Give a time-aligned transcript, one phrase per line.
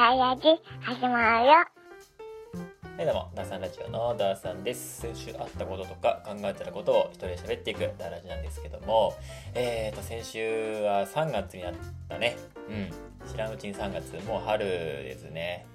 [0.00, 0.42] ダイヤジ
[0.80, 1.52] 始まるよ。
[1.52, 5.02] はいどうも、ダーさんラジオのダーさんです。
[5.02, 9.12] 先週あったこととか考えてたことを一人で喋っていくダーラジなんですけども、
[9.52, 11.74] えーと、先週は3月になっ
[12.08, 12.38] たね。
[12.70, 13.30] うん。
[13.30, 15.66] 知らんうちに3月、もう春ですね。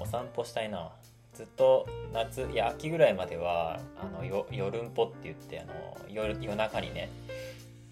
[0.00, 0.90] お散歩したいな。
[1.34, 5.74] ずっと夏、いや、秋ぐらいまでは、あの、よ夜んぽって言って、あの、
[6.08, 7.10] 夜、夜中にね、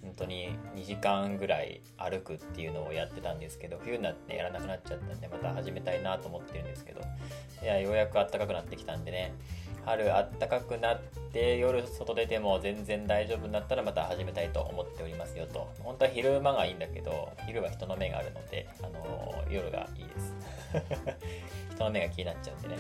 [0.05, 7.01] 本当に2時間ぐらい歩くっていうのをやってたんですけど冬になってやらなくなっちゃったんでまた始めたいなと思ってるんですけど
[7.63, 9.35] いやようやく暖かくなってきたんでね
[9.85, 11.01] 春暖かくなっ
[11.33, 15.69] て夜外出ても全然大丈夫になったらまた始めたいと思っておりますよと。
[15.81, 20.35] 本当は昼間がいいんだけど昼は人の目があるので、あのー夜がいいです。
[21.77, 22.77] 人の目が気になっちゃうんでね。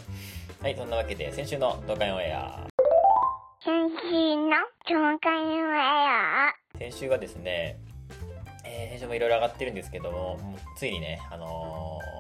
[0.63, 2.67] はいそんなわけで先週の動画オンエア。
[3.63, 4.57] 先週の
[4.89, 7.79] 紹介の絵先週はですね、
[8.65, 10.39] えー、先週もいろいろ上がってるんですけども、
[10.77, 12.15] ついにね、あのー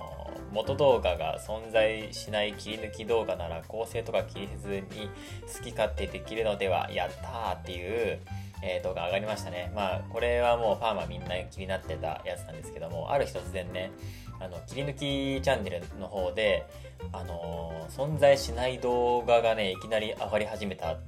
[0.52, 5.10] 元動画が存在しない切り抜き動画なら構成とか気にせずに
[5.52, 8.20] 好き勝手できるのでは、やったーっていう、
[8.62, 9.72] えー動画上がりましたね。
[9.74, 13.90] まあ、これはもうファーマみんな気になってたやつなんですけども、ある日突然ね、
[14.38, 14.94] あの、切り抜
[15.38, 16.64] きチャンネルの方で、
[17.12, 20.98] あのー存在しない動画がね、いきなり上がり始めたん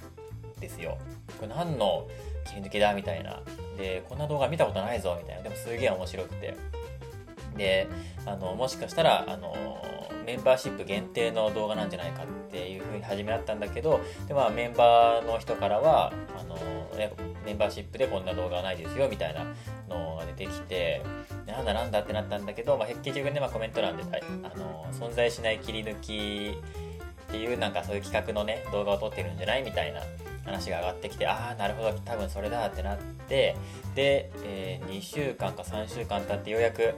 [0.59, 0.97] ですよ。
[1.39, 2.07] これ何の
[2.47, 3.41] 切り抜きだみたいな。
[3.77, 5.43] で、こんな動画見たことないぞみたいな。
[5.43, 6.55] でもすげえ面白くて。
[7.55, 7.87] で、
[8.25, 9.55] あの、もしかしたら、あの、
[10.25, 16.57] メンバーシップ限定の動画なんじゃないかっていうふうに始めだったんだけど、で、まあメンバーの人からは、あの、
[17.45, 19.45] メンバーシップでこんな動画はないですよみたいな
[19.87, 21.01] のが出てきて、
[21.45, 26.59] なんだなんだってなったんだけど、まあ、結局ね、まあ、コメント欄で、あの、存在しない切り抜き
[27.27, 29.63] っていうなんかそういう企画のね動画を撮ってるんじゃない？
[29.63, 30.01] みたいな
[30.47, 33.55] 話が上がってきてああなるほど多分それだってなって
[33.95, 36.93] で、えー2週間か3週間経ってようやく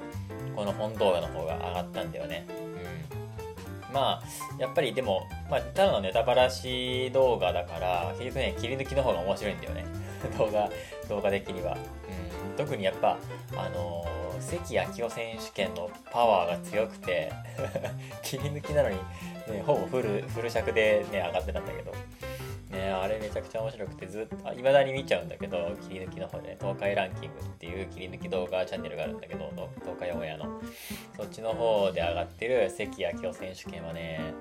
[0.55, 2.45] この本動画の方が上がったんだよね。
[3.89, 3.93] うん。
[3.93, 4.23] まあ
[4.59, 9.85] やっぱりでも、まあ、ただのネタバラシ動画だから結局ね切り抜きの方が面白いんだよね。
[10.37, 10.69] 動画
[11.07, 13.17] 動画的には、うん、特にやっぱ
[13.55, 17.29] あのー関明夫選手権のパワーが強くて
[18.23, 18.97] 切り抜きなのに
[19.49, 21.93] ね、ほぼフル、フル尺でね、上がってたんだけど。
[22.69, 30.61] ね、あれめちゃくちゃ面白くて、ずっと、いまだに見ちゃうんだけど、切り抜きの方で、東海ランキングっていう切り抜き動画チャンネルがあるんだけど、東海オンエアの。
[31.17, 34.33] そっちの方で上がってる関明夫選手権はね、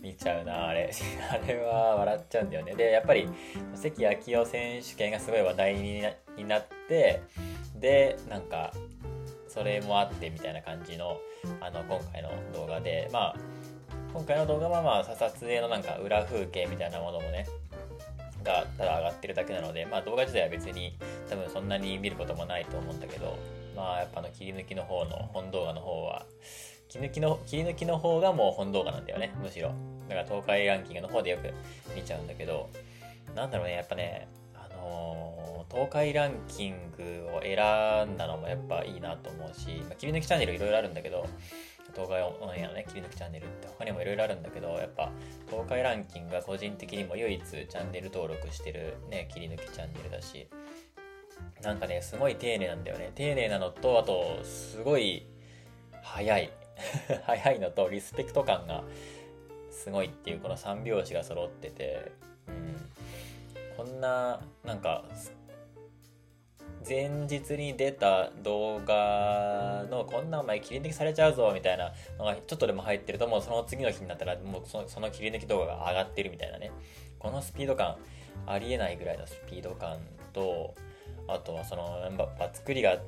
[0.00, 0.90] 見ちゃうな、あれ。
[1.28, 2.74] あれは笑っちゃうんだよね。
[2.76, 3.28] で、やっぱり、
[3.74, 7.20] 関明夫選手権がすごい話題になになって、
[7.74, 8.72] で、なんか、
[9.48, 11.18] それもあってみたいな感じの、
[11.60, 13.36] あの、今回の動画で、まあ、
[14.16, 17.46] 今回の動画はまあ撮影のなんか裏風景みたいなものもね
[18.42, 20.96] がただ上がってるだけなのでまあ動画自体は別に
[21.28, 23.36] 多分そんなに見ることもないと思うんだけど
[23.76, 26.24] まあやっぱあの切り抜きの方の本動画の方は
[26.88, 29.74] 切り抜きの切り抜きの方がもう本動画なんだよねむしろ。
[30.08, 31.52] だから東海ランキングの方でよく
[31.94, 32.70] 見ちゃうんだけど
[33.34, 35.36] なんだろうねやっぱねあのー
[35.68, 37.54] 東海ランキングを選
[38.08, 41.26] んだのもやっぱいいなと思うし、まあ、切り抜きチャンネルいろいろあるんだけど
[41.96, 45.10] 東海オンエアのね、切り抜きチャンネルって他にもいろいろあるんだけど、やっぱ
[45.50, 50.46] 東海ランキングが個人的にも唯一チャンネル登録してるね、切り抜きチャンネルだし、
[51.62, 53.12] なんかね、すごい丁寧なんだよね。
[53.14, 55.26] 丁寧なのと、あと、すごい
[56.02, 56.50] 早い。
[57.24, 58.84] 早いのと、リスペクト感が
[59.70, 62.12] すごいっていうこの3拍子が揃ってて、
[62.48, 63.76] うん。
[63.76, 65.06] こんな、なんか、
[66.88, 76.70] 前日に出た動画のこんなお前切り抜きされちゃうぞみたいなのがちょっとでも入ってるともうその次の日になったらもうそのその切り抜き動画が上がってるみたいなね。
[77.18, 77.96] このスピード感
[78.46, 79.98] ありえないぐらいのスピード感
[80.32, 80.74] と
[81.26, 82.98] あとはそのやっぱ作りが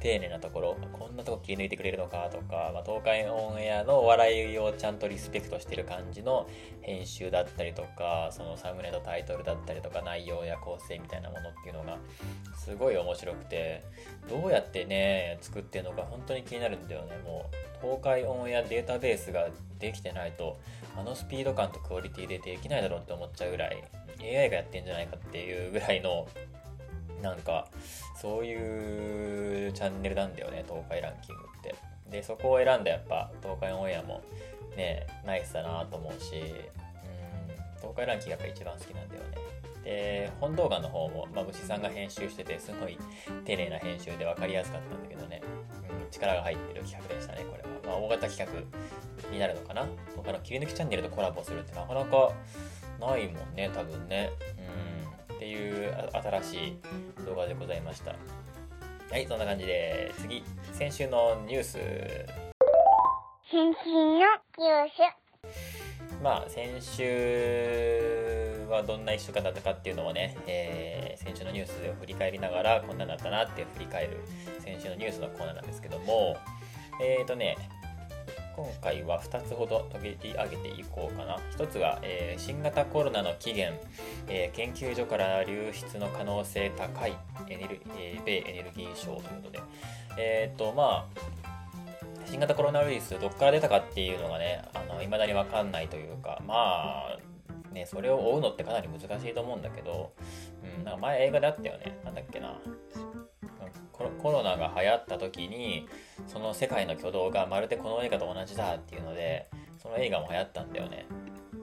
[0.00, 6.48] 丁寧なところこんなとこ切り抜いてくれるのかとか、まあ、東海オンエアのお笑いをちゃんとリスペクトしてる感じの
[6.82, 11.98] 編集だったりとかそのサムネとタイトルだったりとか内容や構成みたいなものっていうのが
[12.56, 13.82] すごい面白くて
[14.28, 17.18] どうやってね作ってるのか本当に気になるんだよね。
[17.24, 19.48] もう東海オンエアデータベースが
[19.78, 20.58] できてないと
[20.96, 23.84] あのスピード感とクオリティでできないだろうって思っちゃうぐらい
[24.20, 26.26] AI がやってんじゃないかっていうぐらいの
[27.22, 27.66] なんか
[28.20, 31.74] そういうチャンネルなんだよね東海ランキングって。
[32.10, 34.22] でそこを選んだやっぱ東海オンエアも
[34.76, 36.42] ねナイスだなと思うしうん
[37.76, 39.58] 東海ランキングやっぱ一番好きなんだよね。
[39.84, 42.98] で本動画の方も、まあ、虫さんが編集しててすごい
[43.44, 45.40] 丁寧な編集で分かりやすかったんだけどね、
[46.02, 49.86] うん、力が入ってる企画でしたねこれは、まあ、大型企画になるのかな。
[50.16, 52.32] 他の切り抜きチャンネルとコラボするってなかなか
[53.00, 54.30] ないもんね多分ね。
[55.38, 56.76] っていうあ新しい
[57.24, 58.16] 動画でございました。
[59.10, 60.42] はいそんな感じで次
[60.72, 61.78] 先週のニュース。
[63.48, 66.20] 先週のニュース。
[66.20, 74.18] まあ先週はどんな1週間だったかっていうのをね、えー、先週のニュースを振り返りながらこんなだったなって振り返る
[74.58, 76.36] 先週のニュースのコーナーなんですけども
[77.00, 77.56] えっ、ー、とね
[78.58, 81.36] 今回は2つほど取り上げていこうかな。
[81.56, 83.80] 1つが、えー、新型コロナの起源、
[84.26, 87.16] えー、研究所から流出の可能性高い
[87.48, 89.60] エネル、えー、米エネルギー省ということで、
[90.18, 91.20] えっ、と、まあ、
[92.26, 97.18] 新型コロナウイルスどっから出たかっていうのがね、あの、未だに分かんないというか、まあ、
[97.72, 100.12] ね、それを追うのってかなり難しいと思うんだけど、
[100.78, 101.98] うん、なんか前映画であったよね。
[102.04, 102.60] なんだっけな。
[104.22, 105.88] コロナが流行った時に
[106.28, 109.48] その世界の挙動がまるでこの映画と同じだっていうので
[109.82, 111.06] その映画も流行ったんだよね。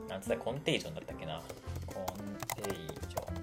[0.10, 0.38] なんつった？
[0.38, 1.42] コンテージョンだったっけな。
[1.88, 2.06] コン
[2.62, 3.36] テージョン。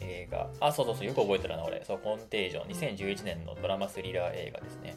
[0.00, 0.50] 映画。
[0.60, 1.84] あそうそうそうよく覚えてるな俺。
[1.84, 2.96] そうコンテージョン。
[2.96, 4.96] 2011年のドラマスリラー映画ですね。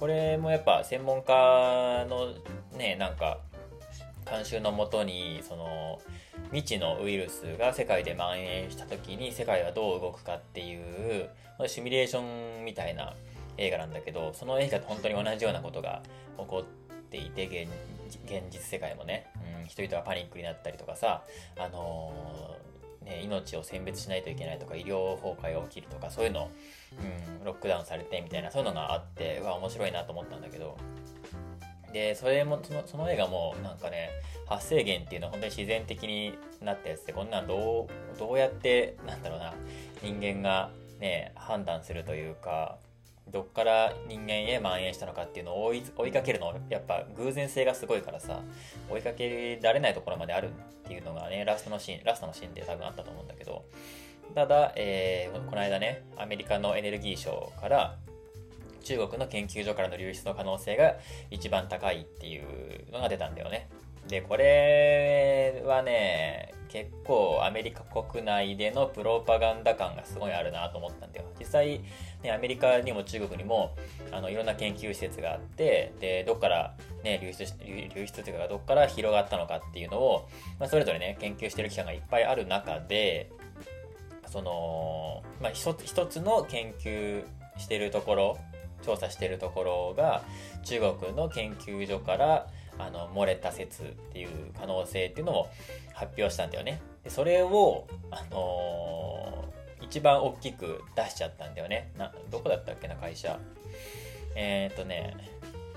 [0.00, 2.34] これもやっぱ専門家の
[2.76, 3.40] ねなんか
[4.28, 6.00] 監修のもとにその
[6.52, 11.28] 未知のウイルスが世界で蔓延した時に世界はどう動くかっていう
[11.66, 13.14] シミュレーションみたいな
[13.56, 16.02] 映画なんだけどその映画と本当に同じようなことが
[16.38, 17.46] 起こっていて
[18.26, 19.26] 現実世界もね、
[19.60, 21.22] うん、人々がパニックになったりとかさ
[21.56, 26.50] あのー、ね、命を選別しないといけないとか医療崩壊が起きるとかそういうの、
[27.40, 30.76] うん、ロックダウンされてみたいなそういうのがあってうわ面白いなと思ったんだけど。
[31.94, 34.10] でそれもそのその映画もなんかね
[34.46, 39.54] 発生源っていうのは本当に自然的になったやつでこんなんどうどうやってなんだろうな
[40.02, 40.70] 人間が
[41.00, 42.78] ね判断するというか
[43.32, 48.40] どっから人間へ蔓延したのかっていうのを追い追いかけるのやっぱ偶然性がすごいからさ
[48.90, 50.52] 追いかけられないところまであるっ
[50.88, 53.64] ていうのがねラストのシーンラストのシーンで多分あったと思うんだけど
[54.34, 57.96] ただ、えー、この間ねアメリカのエネルギー省から
[58.84, 60.96] 中国の研究所からの流出の可能性が
[61.30, 63.68] 一番高いっていうのが出たんだよね。
[64.08, 71.26] で、これはね、結構アメリカ国内でのプロパガンダ感がすごいあるなと思ったんだよ。
[71.38, 71.80] 実際、
[72.22, 73.74] ね、アメリカにも中国にも
[74.10, 80.28] あのいろんな研究施設があって、で、どっから、ね、流出流出というか、どっから広がったのかっていうのを、
[80.58, 83.30] まあ、それぞれね、研究してる機関がいっぱいある中で、
[84.26, 87.24] その、まあ、一つ一つの研究
[87.56, 88.38] してるところ
[88.84, 90.22] 調査しているところが
[90.64, 92.46] 中国の研究所から
[92.78, 94.28] あの漏れた説っていう
[94.58, 95.48] 可能性っていうのを
[95.94, 96.80] 発表したんだよね。
[97.02, 101.90] でそれを、あのー、一番大きく出しちゃったんだよね。
[101.98, 103.38] などこだったっけな会社。
[104.34, 105.14] えっ、とね、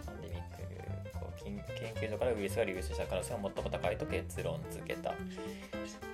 [0.05, 1.61] パンデミックこう研
[1.93, 5.11] 究所からウイルスが流出した可能性が最も高いと結論付けた。
[5.11, 5.15] こ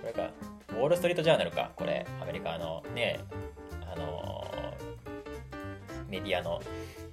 [0.06, 0.30] れか、
[0.69, 3.19] ウォール・ストリート・ジャーナルか、これ、アメリカのね、
[3.90, 4.62] あのー、
[6.13, 6.62] メディアの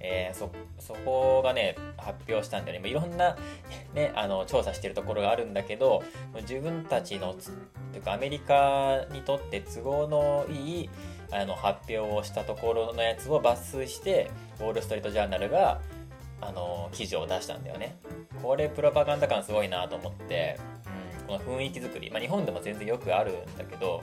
[0.01, 2.89] えー、そ、そこがね、発表したんだよね。
[2.89, 3.37] いろんな、
[3.95, 6.03] ね、あの、調査してるところがあるんだけど、
[6.43, 10.91] 自分たちの、というかアメリカにとって都合のいい、
[11.31, 15.81] あの、発表をしたところのやつを抜粋して、ウォール・ストリート・ジャーナルが、
[16.41, 17.97] あの、記事を出したんだよね。
[18.43, 20.59] これ、プロパガンダ感すごいなと思って、
[21.21, 24.03] うん、この雰囲気作り、まあ、日本でも全然よくあるんだけど、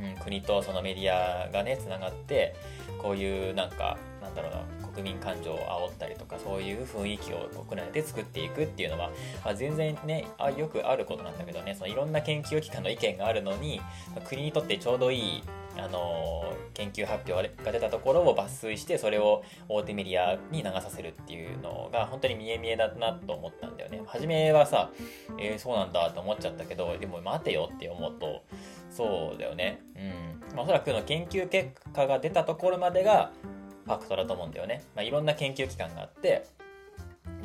[0.00, 2.54] うん、国とそのメディアがね、つながって、
[2.98, 9.10] こういうなんか、なんだろうな、国民感情を煽ったりとかそういう雰囲気を国内で作っていくっていうのは、
[9.44, 13.80] まあ、全然ねあよくあることなんだけどねそのいろんな研究機関の意見があるのに
[14.26, 15.42] 国にとってちょうどいい
[15.78, 24.00] あの研究発表が出たところを抜粋してそれを大手メディアに流させるっていうのが本当に見え見えだなと思ったんだよね。
[24.06, 24.90] 初めはさ、
[25.38, 28.42] えー、そうなんだと思っちゃったけどでも待てよって思うと
[28.96, 29.80] そうだよね
[30.54, 33.32] うん、おそらくの研究結果が出たところまでが
[33.86, 34.82] ファクトだと思うんだよね。
[34.94, 36.44] まあ、いろんな研究機関があって、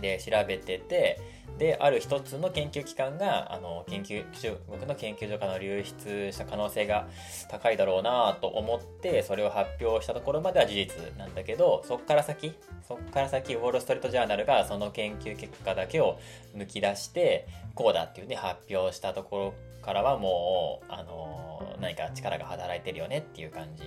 [0.01, 1.19] で、調べてて、
[1.57, 7.07] で、ある一つの研究機関が、あの、研究、中国の研究所から流出した可能性が
[7.49, 12.53] 高いだろうなと思って、それを発表したところまでは事実なんだけど、そっから先、
[12.87, 16.19] そっから先、ウォール・ストリート・ジャーナルがその研究結果だけを
[16.55, 23.83] 抜き出して、こうだっていうね、発表したところからはもう、あの、何か力が働いてるよねっていう感じ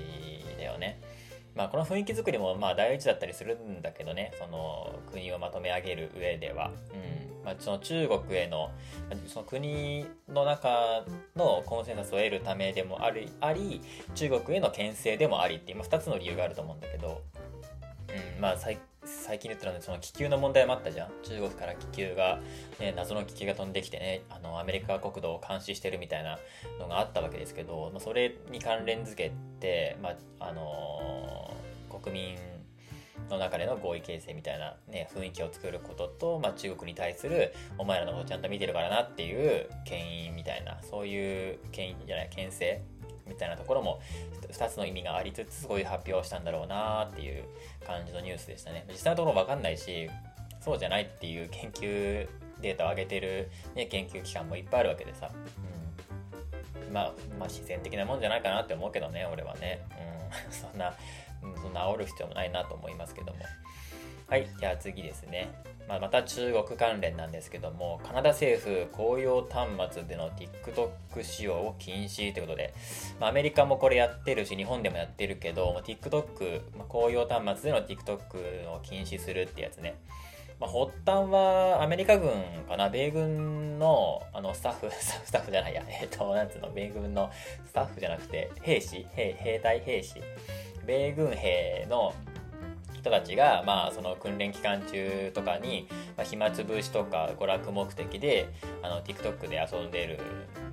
[0.58, 1.00] だよね。
[1.54, 7.24] まあ、この雰囲気作りもまあ第一だったりするんだけどねその国をまとめ上げる上では、うん。
[7.44, 8.70] まあ、その中国への
[9.26, 11.04] その国の中
[11.36, 13.82] のコンセンサスを得るためでもありあり
[14.14, 17.20] 中国への牽制でもありっていう、まあ、2つの理由があると思うんだけど、
[18.36, 18.40] うん。
[18.40, 18.78] まあ、最
[19.22, 21.10] 最近言ったのでその気球の問題もあったじゃん。
[21.22, 22.40] 中国から気球が、
[22.80, 26.38] ね、謎の気球が飛んできてねあのアメリカ国土を監視してるみたいな
[26.78, 32.36] のがあったわけですけど、まあ、それに関連づけて、まああのー、国民
[33.30, 42.82] の中での合意形成みたいな、ね、雰囲気を作ることと、まあ、中国に対するお前らのことちゃんと見てるからなっていう牽引みたいなそういう牽引じゃない牽制
[43.26, 44.00] みたいなところも
[44.52, 47.44] 2つの意味がありつつそういう発表をしたんだろうなっていう
[47.86, 48.84] 感じのニュースでしたね。
[48.88, 50.08] 実際のところ分かんないし
[50.60, 52.28] そうじゃないっていう研究
[52.60, 55.30] データを上げてる、ね、研究機関もいっぱいあるわけでさ、
[56.86, 56.92] うん。
[56.92, 59.84] まあ、まあ自然的なもんじゃないかなって思うけどね俺はね、
[60.46, 60.94] うん、 そんな、
[61.42, 63.38] うん、そんな煽る必要もないなと思いますけども。
[64.26, 65.52] はいじゃあ次ですね。
[65.86, 72.72] まあ、また中国関連なんですけども、カナダ政府公用端末での TikTok 使用を禁止ということで、
[73.20, 79.96] まあ、アメリカもこれやってるし、日本でもやってるけど、TikTok、まあ、公用端末での TikTok を禁止するってやつね。
[80.58, 82.30] まあ、発端はアメリカ軍
[82.66, 87.30] かな、米軍のあのスタッフ、 スタッフじゃないや、えっ、ー、と、なんつうの、米軍の
[87.66, 89.80] スタッフじゃなくて、兵士、兵兵隊？
[89.80, 90.22] 兵士、
[90.86, 92.14] 米軍兵の
[93.04, 98.48] 人たちが、まあ、その訓練期間中とかに、まあ、暇つぶしとか娯楽目的で
[98.82, 100.18] あの TikTok で遊んでる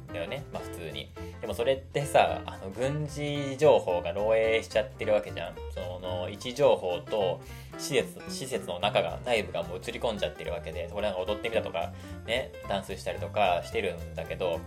[0.10, 1.12] んだよね、まあ、普通に。
[1.42, 5.56] でもそれってさあの軍事情報が漏洩しちゃってるわけじゃん。
[5.72, 7.42] その位置情報と
[7.78, 11.92] 施設施設の中が内部がもう映り込んじゃってるわけでそこでなんか踊ってみたとか
[12.26, 14.60] ねダンスしたりとかしてるんだけど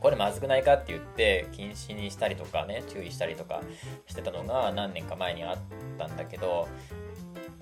[0.00, 3.62] これまずくないかって言って禁止にしたりとかね注意したりとか
[4.06, 5.58] してたのが何年か前にあっ
[5.98, 6.68] たんだけど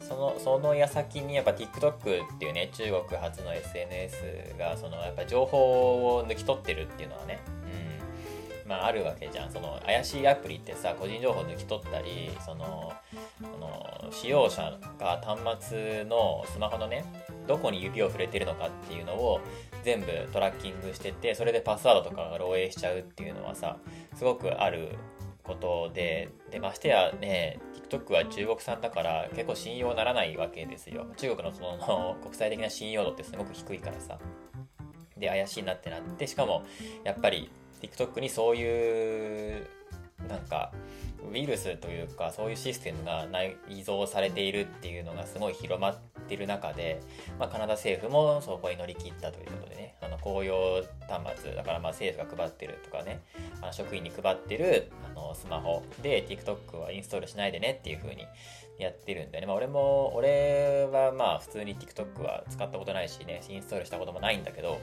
[0.00, 7.40] そのその矢先にやっぱ TikTok っていうね中国初の SNS がそのやっぱ情報を抜き取ってるっていうのはね
[8.64, 9.50] うんまああるわけじゃん。
[9.50, 12.92] その怪しいアプリってさ個人情報抜き取ったりその
[13.40, 17.04] その使用者が端末のスマホのね
[17.46, 19.40] どこに指を触れてるのかっていうのを
[19.82, 23.76] 全部トラッキングしててそれでパスワードとかが漏洩しちゃうっていうのはさ
[24.14, 24.96] すごくある
[25.42, 31.06] ことででましてやね TikTok は中国産だから結構信用ならないわけですよ。
[31.16, 34.18] 中国のその国際的な信用度ってすごく低いからさ。
[35.16, 36.64] で怪しいなってなってしかも
[37.04, 37.50] やっぱり
[37.82, 39.66] TikTok にそういう
[40.28, 40.72] なんか
[41.32, 47.00] ウイルスというかそういうシステムが内蔵されているっていうのがすごい広まってる中で、
[47.38, 49.94] まあ、カナダ政府もそこに乗り切ったということでね。
[50.00, 53.22] あの公用端末だからまあ政府が配ってるとかね。
[53.62, 58.26] あの職員に配ってるあのスマホで TikTok はインストールしないでねっていう風に
[58.78, 64.80] やってるんでね、まあ、俺も俺はまあ普通に TikTok は使ったことないしねインストールしたこともないんだけど、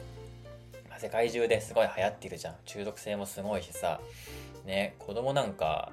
[0.98, 2.56] 世界中ですごい流行ってるじゃん。
[2.66, 4.00] 中毒性もすごいしさ。
[4.66, 5.92] ね子供なんか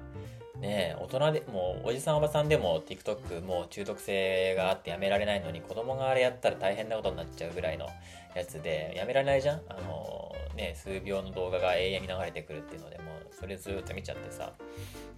[0.59, 7.87] ね大人でもおじさんおばさんでも TikTok もう中毒性があってやめられないのに子供があれやったら大変なことになっちゃうぐらいの
[8.35, 9.61] やつでやめられないじゃん？
[9.69, 14.53] あのね数秒の動画が永遠に流れてくるっていうのでもうそれずっと見ちゃってさ。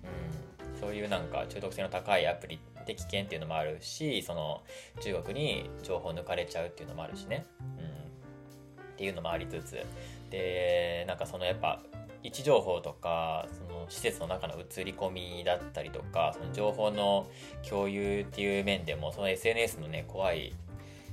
[0.03, 0.79] うん。
[0.79, 4.63] そういうなんか中毒性の高いアプリって危険っていうのもあるしその
[4.99, 7.45] 中国に情報抜かれちゃうっていうのもあるしね。
[7.59, 7.85] うん。
[8.93, 9.85] っていうのもありつつ。
[10.29, 11.83] でなんかそのやっぱ
[12.23, 17.27] 位置情報とかその施設の中の映り込みだったりとかその情報の
[17.67, 20.53] 共有っていう面でもその SNS のね怖い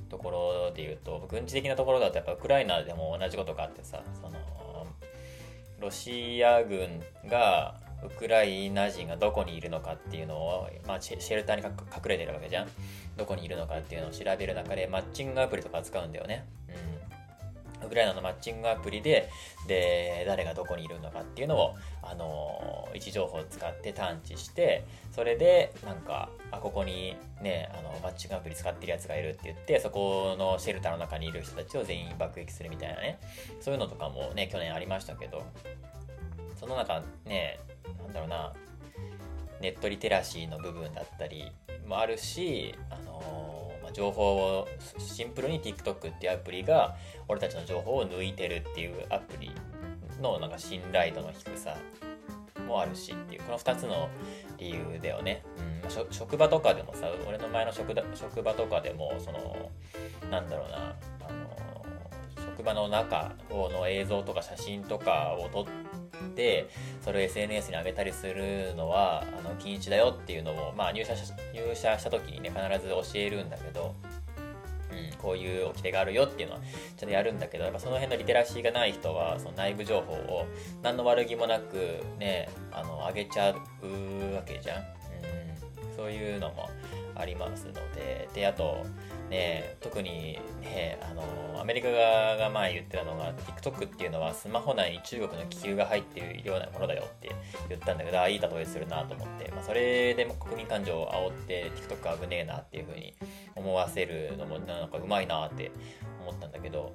[0.09, 4.39] ところで言うと軍事的なところだとやっぱウクライナでも同じことがあってさその
[5.79, 11.71] ロシア軍がウクライナ人がどこにいるのかっていうのを、まあ、シェルターに隠
[12.05, 12.67] れてるわけじゃん。
[13.17, 16.45] どこにいるのかっていうのを調べる中でマッチングアプリとか使うんだよね、
[17.83, 19.29] ウクライナのマッチングアプリで、
[19.67, 33.19] で、誰がどこにいるのかっていうのを、あの、位置情報を使って探知して、それで、なんか、あ、ここにね、あの、マッチングアプリ使ってるやつがいるって言って、そこのシェルターの中にいる人たちを全員爆撃するみたいなね、
[33.59, 35.43] そういうのとかもね、去年ありましたけど、
[36.59, 37.59] その中、ね、
[38.03, 38.53] なんだろうな、
[39.61, 41.51] ネットリテラシーの部分だったり
[41.85, 43.19] もあるし、あの
[43.93, 44.67] 情報を
[44.97, 46.95] シンプルに TikTok っていうアプリが
[47.27, 49.51] 俺たちの情報を抜いてるっていうアプリ
[50.21, 51.75] のなんか信頼度の低さ
[52.67, 54.09] もあるしっていうこの2つの
[54.57, 55.43] 理由だよね、
[55.83, 59.71] うん、職場とかでもさ俺の前の職職場とかでもその
[60.29, 60.77] なんだろうな
[61.27, 61.85] あの
[62.35, 65.88] 職場の中の映像とか写真とかを撮って
[67.01, 73.95] それを SNS に上げたりするのはあの禁止だよっていうのを、まあ、入社入社した時にね必ず教えるんだけど、
[74.91, 76.61] うん、こういう掟があるよっていうのは
[76.97, 80.45] ちゃんとやるんだけどやっぱその辺のリテラシーがない人はその内部情報を
[80.83, 86.69] 何の悪気もなくねあの上げちゃうわけじゃん、うん、そういうのも
[87.15, 88.85] ありますのでであと
[89.29, 97.31] ね特にねあのアメリカ側が前言ってたのが TikTok っていうのはスマホ内に中国の気球が入っているようなものだよって
[97.67, 103.13] 言ったんだけどあいい例えするなと思って、まあ、それでも国民感情を煽って TikTok 危ねえなっていう風に
[103.55, 105.71] 思わせるのもなんかうまいなって
[106.21, 106.93] 思ったんだけど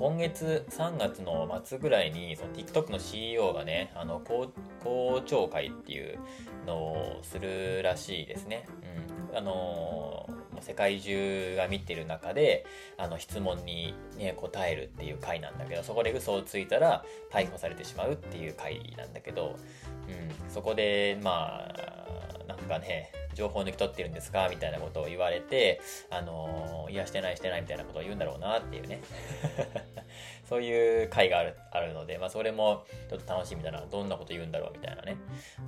[0.00, 4.50] 今月3月の末ぐらいにその TikTok の CEO がねあの公
[4.82, 6.18] 公聴会っていう
[6.66, 8.66] のをするらしいですね。
[9.30, 10.26] うん、あの
[10.62, 12.66] 世界中が見てる中で
[12.98, 19.56] あの質問に、ね、答えるっていう回なんだけどそこで嘘をついたら逮捕されてしまうっていう回なんだけど、
[20.08, 29.00] うん、そこでまあなんかね情報抜き取ってるんですかみたいなことを言われて、あのー、いや、してないしてないみたいなことを言うんだろうなっていうね。
[30.48, 33.80] そういう回があるあるので、まあ、それもちょっと楽しみだな。
[33.86, 35.16] どんなこと言うんだろうみたいなね。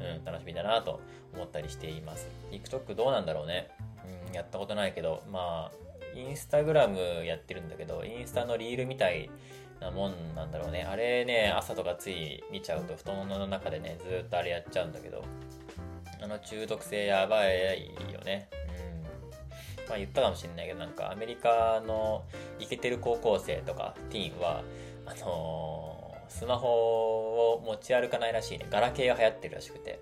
[0.01, 1.01] うん、楽しみだなと
[1.33, 2.29] 思ったりしています。
[2.51, 3.71] TikTok どうなんだろうね。
[4.33, 9.31] やったことないけど、まあ、インスタグラムやってるんだけど、インスタのリールみたい
[9.81, 10.83] なもんなんだろうね。
[10.85, 15.25] あれね、朝とかつい見ちゃうと、布団の中でね、ずっとあれやっちゃうんだけど、
[16.23, 18.49] あの中毒性やばいよね。
[19.79, 19.89] うん。
[19.89, 22.25] まあ言ったかもしれないけど、なんかアメリカの
[22.59, 24.63] イケてる高校生とかティーンは、
[25.07, 28.67] あのー、スマホを持ち歩かないらしいね。
[28.71, 30.01] ガラケーが流行ってるらしくて。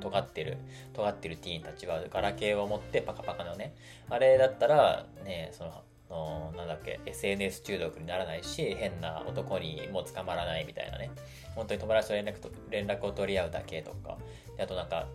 [0.00, 0.58] 尖ってる、
[0.92, 3.74] 尖ってるティーンたちはガラケーを持ってパカパカのね。
[4.08, 11.12] あれだったら、ね、その、のなんだっけ SNS 中毒にならないし変な男にも捕まらないみたいなね
[11.54, 14.18] 本当に友達と連絡と連絡を取り合うだけとか
[14.56, 15.06] であとなんか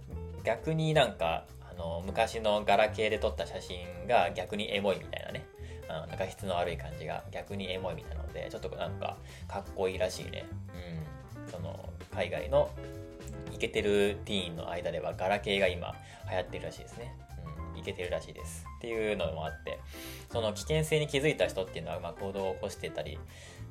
[0.45, 5.45] 逆になんか、あの、昔のガラケーで撮った写真が逆にエモいみたいなね。
[5.87, 10.45] うん、画質の悪い感じが逆にエモいみたいなので、ちょっとなんかかっこいいらしいね。
[11.35, 11.51] うん。
[11.51, 12.69] その、海外の
[13.55, 15.95] イケてるティーンの間ではガラケーが今
[16.29, 17.15] 流行ってるらしいですね。
[17.73, 18.65] うん、イケてるらしいです。
[18.77, 19.79] っていうのもあって、
[20.31, 23.17] その危険性に気づいた人っていうのは、まあ、行動を起こしてたり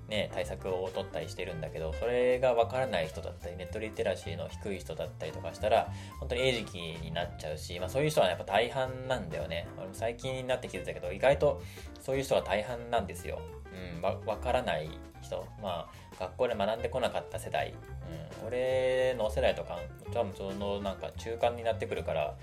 [0.09, 9.67] ね、対策を取ったりしてるんだけど、それがわからない人だったり、ネットリテラシーの低い人だったりとかしたら、本当に餌食になっちゃうし、まあそういう人はやっぱ大半なんだよね。
[9.79, 11.63] 俺も最近になって気づいたけど、意外と
[12.01, 13.41] そういう人が大半なんですよ。
[13.97, 14.91] うん、わ、わからない
[15.23, 15.47] 人。
[15.63, 17.75] まあ、学校で学んでこなかった世代。
[18.43, 19.79] うん、俺の世代とか、
[20.13, 22.35] 多分そのなんか中間になってくるから、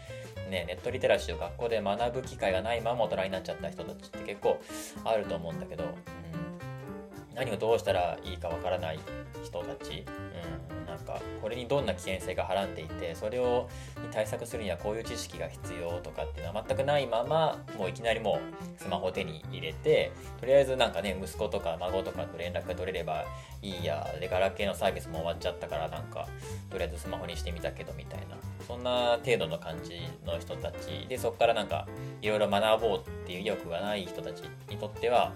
[0.50, 4.60] ね、ネットリテラシーを学校で学ぶ機会がないまま大人になっちゃった人たちって結構
[5.06, 5.92] あると思うんだけど、うん。
[7.36, 9.00] 何をどうしたらいいかわからない
[9.44, 10.06] 人たち、
[10.72, 13.70] うん、なんかこれにどんな危険性がはらんでいてそれを
[14.04, 18.42] に対策するにはこういう知識が必要とかっていうのは全くないままもういきなりも
[18.80, 23.26] うスマホを手に入れてとりあえずなんかね息子とか孫とかと連絡が取れれば
[23.62, 26.28] いいやでガラケーのサービスも終わっちゃったからなんか
[26.70, 28.36] とりあえずスマホにしてみたけどみたいな
[28.68, 31.08] そんな程度の感じの人たち。
[31.08, 31.88] でそこからなんか
[32.22, 35.34] いろいろ学ぼうっていう意欲がない人たちにとっては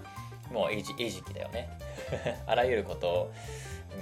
[0.52, 1.68] もう餌食だよね。
[2.46, 3.30] あらゆること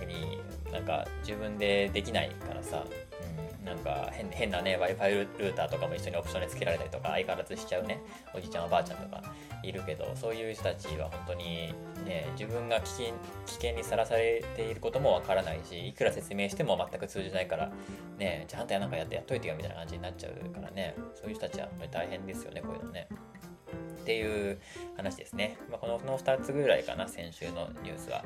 [0.06, 0.40] に
[0.74, 2.84] なんか自分でできないからさ、
[3.60, 8.02] うん、なんか変変なね Wi-Fi ルーターとかも一緒にオプションで付けられたりとか相変わらずしちゃうね
[8.34, 9.22] おじいちゃんおばあちゃんとか
[9.62, 11.72] いるけどそういう人たちは本当に
[12.04, 13.06] ね自分が危険
[13.46, 17.70] 危険にさらされていることもわからないしいくら説明しても全く通じないから
[18.18, 23.06] ねちゃんとやなんかやってやっといてよみたいな感じになっちゃうからねそういう人たちは本当に大変ですよねこういうのね。
[24.04, 24.58] っていう
[24.98, 25.56] 話ですね。
[25.70, 28.22] まあ、このの2つぐらいかな、先週のニュースは。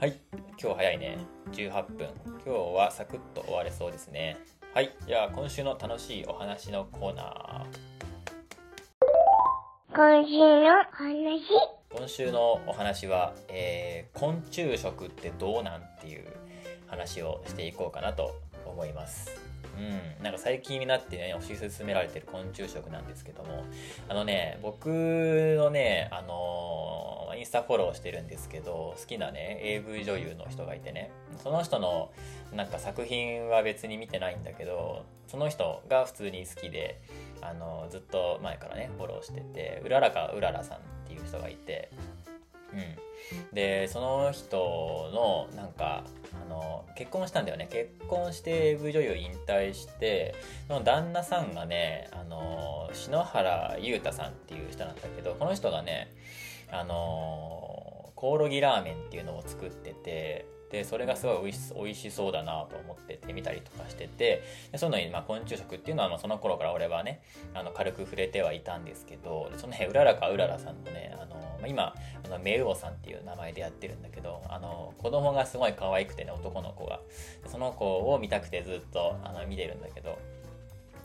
[0.00, 0.18] はい、
[0.58, 1.18] 今日早いね。
[1.52, 2.08] 18分。
[2.24, 4.38] 今日はサクッと終われそうですね。
[4.72, 7.92] はい、じゃあ今週の楽しいお話のコーナー。
[9.94, 11.42] 今週の話。
[11.90, 16.24] 今週のお話は、えー、昆虫食ってどうなんっていう
[16.86, 19.41] 話をしていこうかなと思います。
[19.78, 23.64] うん、なんか最近になってね、推し進められてる昆虫食なんですけども、
[24.08, 24.88] あのね、僕
[25.58, 31.10] のね、あのー、インスタフォローしてるんですけど、好きなね、AV 女優の人がいてね、
[31.42, 32.10] その人の
[32.52, 37.00] なんか作品は別に見てないんだけど、その人が普通に好きで、
[37.40, 41.90] あのー、ずっと前からね、フォローしてて、うららかうららさんっていう人がいて、
[42.72, 46.04] うん、でその人のなんか
[46.46, 47.68] あの結婚したんだよね。
[47.70, 50.34] 結婚して AV 女優引退して
[50.68, 56.12] その旦那さんがねあの篠原裕太さんっていう人なんだけどこの人がね
[56.70, 67.20] あのコオロギラーメンっていうのを作っててでそれがすごい美味しそうだなと思っててみたりとかしててでそういうのに、まあ、昆虫食っていうのは、まあ、その頃から俺はね
[67.54, 77.00] あの軽く触れてはいたんですけどその辺うららかうららさんのねあの、ま、今あのメウオさんっていう名前でやってるんだけどあの子供がすごい可愛くてね男の子が。
[77.46, 80.18] その子を見たくてずっとあの見てるんだけど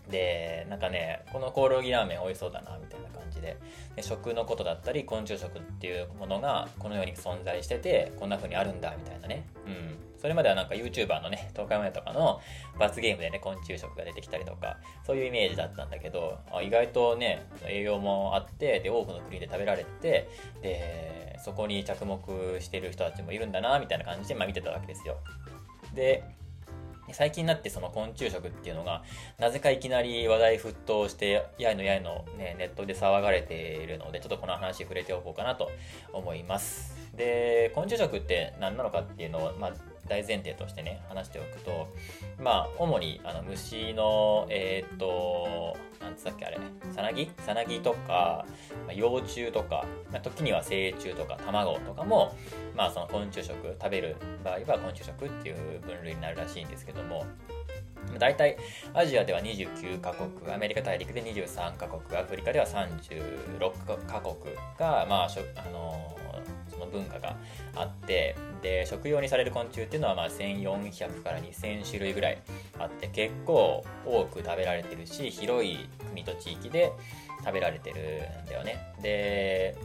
[0.09, 3.57] でなんかねこのコオロギラーメン美味しそうだなみたいな感じで。
[3.95, 9.47] で食のことだったり昆虫食っていうものがこのように存在しててこんな風にあるんだみたいなね。
[9.65, 10.07] うん。
[10.17, 12.41] それまではなんか YouTuber のね東海オンエアとかの
[12.79, 20.27] 罰ゲームでね昆虫食が出てきたりとかそういうイメージだったんだけどあ意外とね栄養もあってで多くの国で食べられて
[20.61, 22.19] でそこに着目
[22.59, 25.17] してる人たちもいるんだなみたいな感じで、まあ、見てたわけですよ。
[25.93, 26.23] で
[27.11, 29.03] 最近になってその昆虫食っていうのが
[29.39, 35.71] なぜかいきなり話題沸騰してやいのやいの、ね、ネットで騒がれているのでちょっとこの話触れておこうかなと
[36.13, 36.95] 思います。
[37.15, 39.73] で昆虫食って何なのかっていうのを、まあ、
[40.07, 41.87] 大前提としてね話しておくと
[42.41, 46.57] まあ主にあの虫のえー、っとなんつったっけあれ。
[46.93, 47.29] さなぎ？
[47.39, 48.45] さなぎとか、
[48.85, 52.35] まあ、幼虫とか、まあ、時には成虫とか卵とかも
[52.75, 57.25] まあその昆虫食食べる場合は昆虫食っていう分類になるらしいんですけども
[58.19, 58.57] 大体
[58.93, 64.35] アジアでは29カ国アメリカ大陸で23カ国アフリカでは36カ国
[64.79, 66.17] がまああの
[66.69, 67.35] その文化が
[67.75, 72.41] あってで食用にされる昆虫っていうのはまあ1400から2000種類ぐらい
[72.79, 76.91] あって結構多く食べられてるし広い国と地域で
[77.43, 77.95] 食べられてる
[78.43, 78.93] んだよね。
[79.01, 79.75] で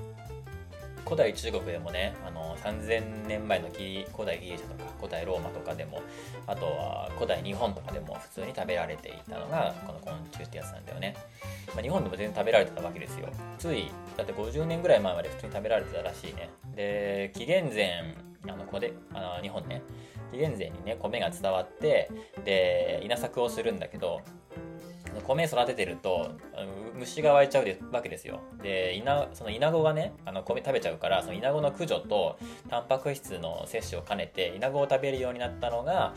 [1.04, 6.00] 古代中国でもねあの3000年前の古代ギリシャとか古代ローマとかでも
[6.46, 11.14] あとは古代日本とかでも普通に食べられていたのがこの昆虫ってやつなんだよね、
[11.74, 13.28] まあ、日本でも全然食べられてたわけですよ。
[13.58, 16.50] ついだって50年ぐらい前まで普通に食べられてたらしいね。
[16.74, 18.14] で紀元前
[18.48, 19.82] あのこであの日本ね。
[20.32, 22.10] 紀元前にね米が伝わって
[22.44, 24.22] で稲作をするんだけど
[25.26, 26.32] 米育ててると
[26.94, 28.40] 虫が湧いちゃうわけですよ。
[28.62, 36.14] で稲そのイナゴがねあの米食べちゃうからそのイナゴの駆除とタンパク質の摂取を兼ねてイナゴを食べるようになったのが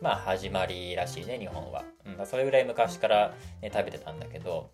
[0.00, 1.84] まあ始まりらしいね日本は、
[2.18, 4.70] うん、それぐらい昔から、ね、食べてたんだけど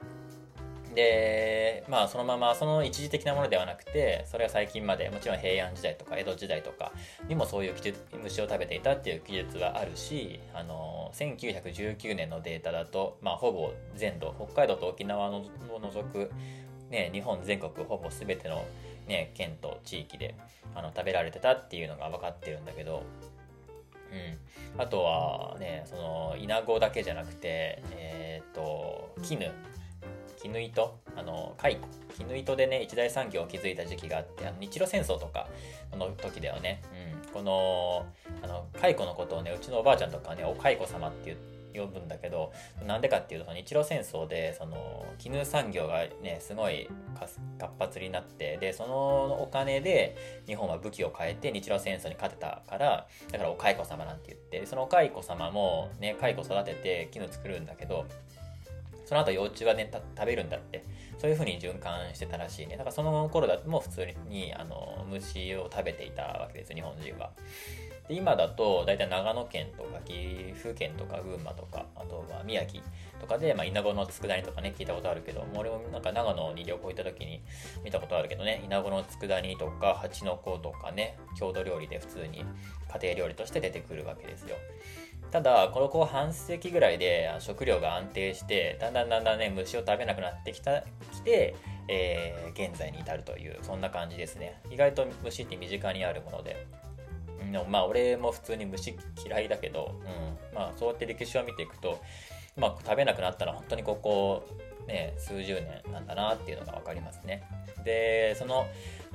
[0.95, 6.93] で、まあそのままその一時的なものではなくて、それは最近までもちろん平安時代とか江戸時代とか
[7.29, 7.75] にもそういう
[8.23, 15.45] 虫を食べていたっていう記述はあるし、あの、1919年のデータだと、まあほぼ全土、北海道と沖縄を
[15.81, 16.31] 除く、
[16.91, 18.65] ね、日本全国ほぼ全ての、
[19.09, 20.35] ね、県と地域で
[20.75, 23.03] あの食べられてたっていうのが分かってるんだけど、
[24.13, 29.51] うん、あとはねそのイナゴだけじゃなくてえっ、ー、と絹。
[30.43, 31.79] 絹糸あの蚕。
[32.17, 35.49] 絹糸でね一大産業を築いた時期があってあの日露戦争とか
[35.93, 36.83] の時だよね、
[37.27, 38.07] うん、この
[38.43, 41.37] あの蚕のことをねうちのおばあちゃんとかねお蚕様って
[41.75, 42.53] 呼ぶんだけど
[42.87, 47.39] なんでかっていうと日露戦争でその絹産業がねすごい活
[47.79, 58.07] 発になってでそのお金で日本は武器を変えて日露戦争に勝てたからだからお蚕様なんて言ってそのお蚕様もね蚕育てて絹作るんだけど
[59.13, 60.83] その後幼虫はね食べるんだって。
[61.19, 62.77] そういう風に循環してたらしいね。
[62.77, 67.31] だからその頃だともう普通にあの虫を食べていたわけです日本人は。
[68.09, 72.83] で今だと大体長野県とか岐阜県とか群馬とかあとは宮城
[73.21, 77.41] とかで、まあ、稲子の佃煮とかね聞いたことあるけども俺もなんか長野に旅行行った時に
[77.85, 82.45] 見たことあるけどね稲子の佃煮とか蜂の子とかね郷土料理で普通に
[82.93, 84.57] 家庭料理として出てくるわけですよ。
[85.33, 91.57] ただこの後半世紀ぐらいで食料が安定してだんだんだんだんね虫を食べなくなってきたきて、
[91.89, 94.61] えー、現在に至るというそんな感じですね。
[94.71, 96.67] 意外と虫って身近にあるもので。
[97.51, 102.01] でもまあ俺も普通に虫嫌いだけど、うん、まあそうやって歴史を見ていくと、
[102.57, 104.49] まあ、食べなくなったら本当にここ
[104.87, 107.43] ね数十年なんだなっていうのが分かりますね。
[107.85, 108.67] でその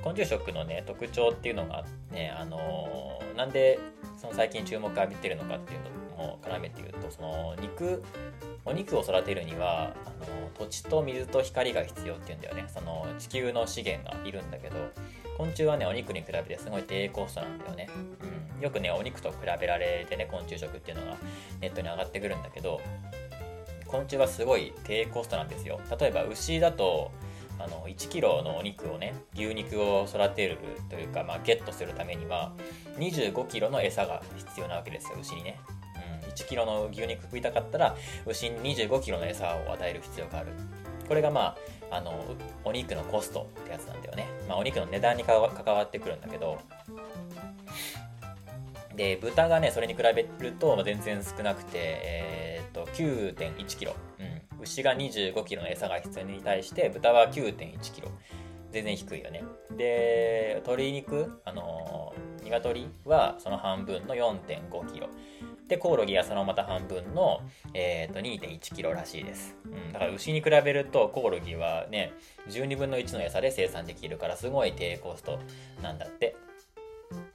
[0.04, 3.80] 昆虫食のね特徴っていうのがねあのー、なんで
[4.20, 8.04] その最近注目を浴びてるのかっていうのも絡めて言うとその肉
[8.66, 12.66] お肉を育てるにはあの土地と水と光が必要っていうんだよね。
[12.68, 14.76] その地球の資源がいるんだけど
[15.38, 17.90] 昆虫はねお肉に比べてすごい低コストなんだよね、
[18.58, 21.18] うん、よくねお肉と比べられてね昆虫食っていうのが
[21.62, 22.82] ネットに上がってくるんだけど
[23.86, 25.80] 昆虫はすごい低コストなんですよ。
[26.00, 27.12] 例えば牛だと
[27.60, 30.58] あの1キロのお肉をね牛肉を育てる
[30.90, 32.54] というか、まあ、ゲットするためには
[33.00, 35.60] 25キロの餌が必要なわけですよ牛にね、
[36.38, 37.96] 1キロの牛肉食いたかったら
[38.26, 40.52] 牛に25キロの餌を与える必要がある。
[41.08, 41.56] これがま
[41.90, 42.14] ああの
[42.66, 45.50] お肉のコストってやつなんだよね、まあ、お肉の値段に関わ
[45.86, 46.60] ってくるんだけど。
[48.96, 54.24] で豚がねそれに比べると全然少なくて、えー、っと9.1キロ、う
[54.60, 58.10] ん、牛が25キロの餌が必要に対して豚は9.1キロ。
[58.72, 59.44] 全然低いよね。
[59.76, 65.08] で鶏肉あのー、鶏はその半分の4.5キロ。
[65.68, 67.42] でコオロギはそのまた半分の、
[67.74, 72.14] えー、と2 1キロらしいです、うん、だから牛に比べるとコオロギはね
[72.48, 75.40] 12分の1の餌で生産できるからすごい低コスト
[75.82, 76.36] なんだって。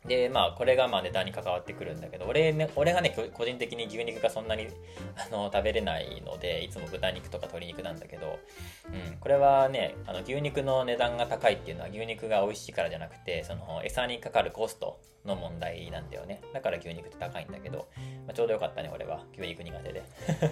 [0.06, 4.66] で、まあ、これがまあ値段に関わってくるんだけど、俺,、ね、俺がね、個人的に牛肉がそんなに
[5.16, 8.38] あの食べれないので、いつも豚肉とか鶏肉なんだけど、
[8.86, 16.40] うん、これはね、あの牛肉の値段が高いっていうのは牛肉が美味しいからじゃなくて、その餌にかかるコストの問題なんだよね。
[16.52, 17.86] だから牛肉って高いんだけど、
[18.26, 19.22] まあ、ちょうどよかったね、俺は。
[19.38, 20.02] 牛肉苦手で。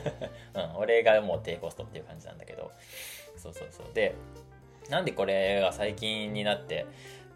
[0.55, 2.71] うん、俺がもう低コストっていう感じなんだけど、
[3.37, 3.93] そうそうそう。
[3.95, 4.15] で、
[4.89, 6.87] なんでこれが最近になって、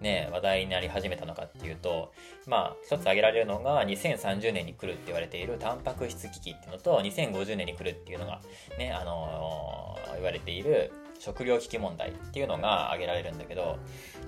[0.04, 2.12] ね、話題になり始めたのかっていうと、
[2.46, 8.40] まあ、一つ挙げられるのが、2030年に来るって言われているタンパク質危機っていうのと、2050年に来るっていうのが、
[8.78, 13.78] ね、あのー、言われている食料危機問題っていうのが挙げられるんだけど、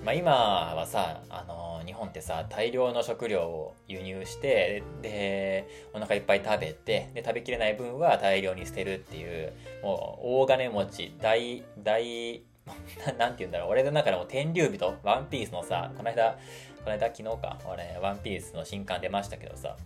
[0.02, 12.42] まあ、今はさ、あのー、日本ってさ、大量の食料を輸入して、で、お腹いっぱい食べて、で、食べきれない分は大量に捨てるっていう、もう、大金持ち、大、大、
[13.18, 16.38] なんて言うんだろう、俺の中でも天竜人、ワンピースのさ、この間、
[16.84, 19.76] この間昨日か、俺、ワンピースの新刊出ましたけどさ、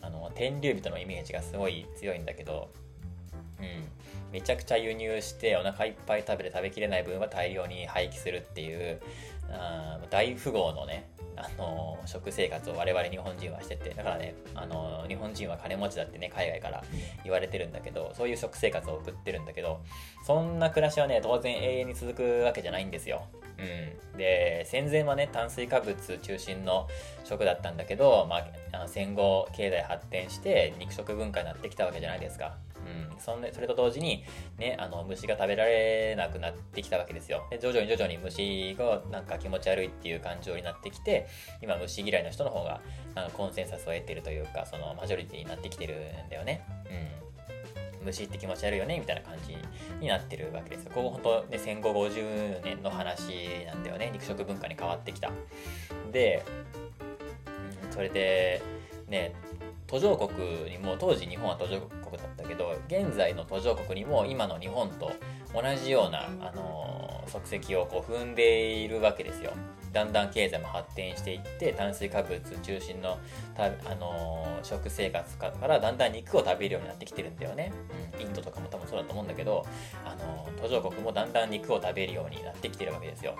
[0.00, 2.70] あの、天竜人のイメージがすごい強いんだけど、
[3.60, 3.88] うん、
[4.32, 9.00] めちゃくちゃ輸入してお腹いっぱい食べて食べきれない分は大量に廃棄するっていう
[9.48, 16.84] あ大富豪のねあの食生活を我々日本人はしててだからねあの日本人は金持ちだってね海外から
[17.24, 19.80] 言われてるんだけどそういう食生活を送ってるんだけど
[20.26, 23.26] そんな暮らしはね当然永遠に続くわけじゃないんですよ。
[23.56, 26.88] うん、で戦前はね炭水化物中心の
[27.24, 32.56] 食だったんだけど、まあ、あの戦後経済発展して肉食文化になってきたわけじゃないですか。
[33.12, 34.24] うん、そんでそれと同時に、
[34.58, 41.26] ね、あの虫が食べられなくなってきたわけですよで徐々に徐々に虫がなんか気持ち悪いっていう感情になってきて
[41.62, 42.80] 今虫嫌いの人の方が
[43.14, 45.94] あのコンセンサスを得てるというかそのマジョリティになってきてる
[46.26, 46.64] んだよね。
[46.90, 47.24] うん
[48.04, 49.56] 虫って気持ち悪いよねみたいな感じ
[49.98, 50.92] になってるわけですよ。
[50.94, 54.10] ここ本当ね、戦後50年の話なんだよね。
[54.12, 55.30] 肉食文化に変わってきた。
[56.12, 56.44] で、
[57.86, 58.62] うん、それで、
[59.08, 59.34] ね、
[59.86, 61.80] 途上国にも当時日本は途上
[62.16, 65.12] 国だったけど現在の途上国にも今の日本と
[65.52, 69.52] 同じような、あのー、足跡をこう踏んでいるわけですよ。
[69.92, 73.16] だんだん経済も発展していって炭水化物中心の
[73.54, 77.72] た、あの、食生活からだんだん肉を食べるようになってきてるんだよね、
[78.18, 79.64] インドとかも多分そうだと思うんだけど、
[80.04, 83.36] あの、途上国もだんだん肉を食べるようになってきてるわけですよ。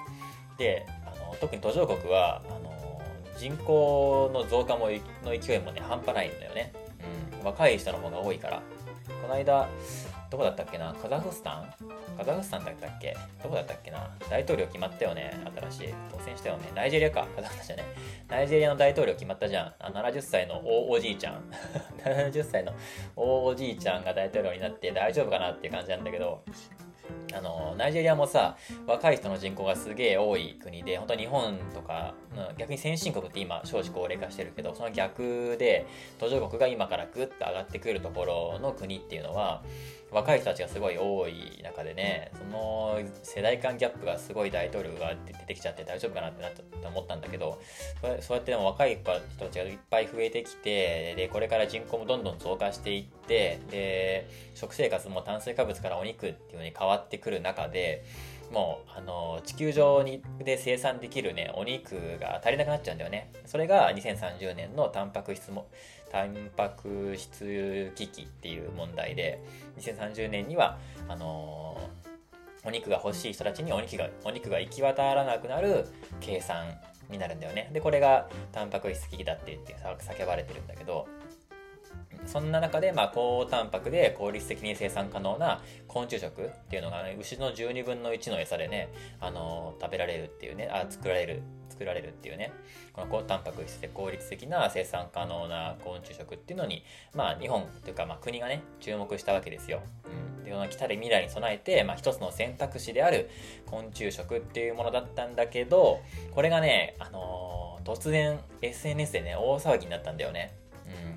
[0.57, 3.03] で、あの特に途上国はあの
[3.37, 4.89] 人口の増加も
[5.25, 6.73] の勢いもね、半端ないんだよね。
[7.45, 8.63] 若い人の方が多いから。
[9.23, 9.69] この間、
[10.31, 10.93] どこだったっけな？
[10.95, 11.75] カザフスタン？
[12.19, 13.17] カザフスタンだったっけ？
[13.43, 14.11] どこだったっけな？
[14.31, 15.33] 大統領決まったよね？
[15.71, 15.95] 新しい。
[16.11, 16.73] 当選したよね？
[16.75, 17.27] ナイジェリアか。
[17.37, 17.85] カザフスタンじゃね。
[18.29, 19.75] ナイジェリアの大統領決まったじゃん。
[19.79, 21.43] あ70歳の大おじいちゃん。
[22.05, 22.73] 70歳の
[23.15, 26.43] 大おじいちゃんが大統領になって大丈夫かなっていう感じなんだけど、
[27.33, 32.14] あの、ナイジェリアもさ、若い人の人口がすげえ多い国で、本当日本とか、
[32.59, 35.87] 逆に先進国って今少子高齢化してるけど、その逆で
[36.19, 39.62] 途上国が今からグッと上がってくるところの国っていうのは、
[40.14, 47.61] 若い人たちがすごい多い中でね、その世代間ギャップがすごい大統領が出てきちゃって大丈夫かなってなった思ったんだけど、
[48.20, 58.05] そうやってでも若い人たちがいっぱい増えてきて、で、これから人口もどんどん増加していって、で、食生活も炭水化物からお肉っていうのに変わってくる中で、
[58.53, 63.33] もう、あの、地球上にで生産できるね、お肉が足りなくなっちゃうんだよね。
[63.46, 65.66] それが2030年のタンパク質も、
[66.14, 69.42] タンパク質危機っていう問題で、
[69.81, 71.77] 2030年には、あの
[72.64, 75.87] お肉が欲しい人たちにお肉が、お肉が行き渡らなくなる
[76.20, 76.66] 計算
[77.11, 77.68] になるんだよね。
[77.72, 81.09] で、これがタンパク質危機だって言って叫ばれてるんだけど、
[82.27, 88.88] そんな中で、まあ、高タンパクで効率的に生産可能な昆虫食っていうのが、ね、牛の12分の1の餌でね、
[89.20, 91.42] あのー、食べられるっていうね、あ、作られる、
[91.75, 92.53] 作られるっていうね、
[92.93, 96.85] この高タンパク質で効率的な生産可能な昆虫食っていうのに、
[97.15, 99.83] まあ、日本というか、まあ、国がね、注目したわけですよ。
[100.39, 100.45] うん。
[100.45, 103.29] で、この来たる未来に備えて、まあ、一つの選択肢である
[103.67, 106.01] 昆虫食っていうものだったんだけど、
[106.33, 110.55] これがね、あのー、突然 SNS でね、大騒ぎになったんだよね。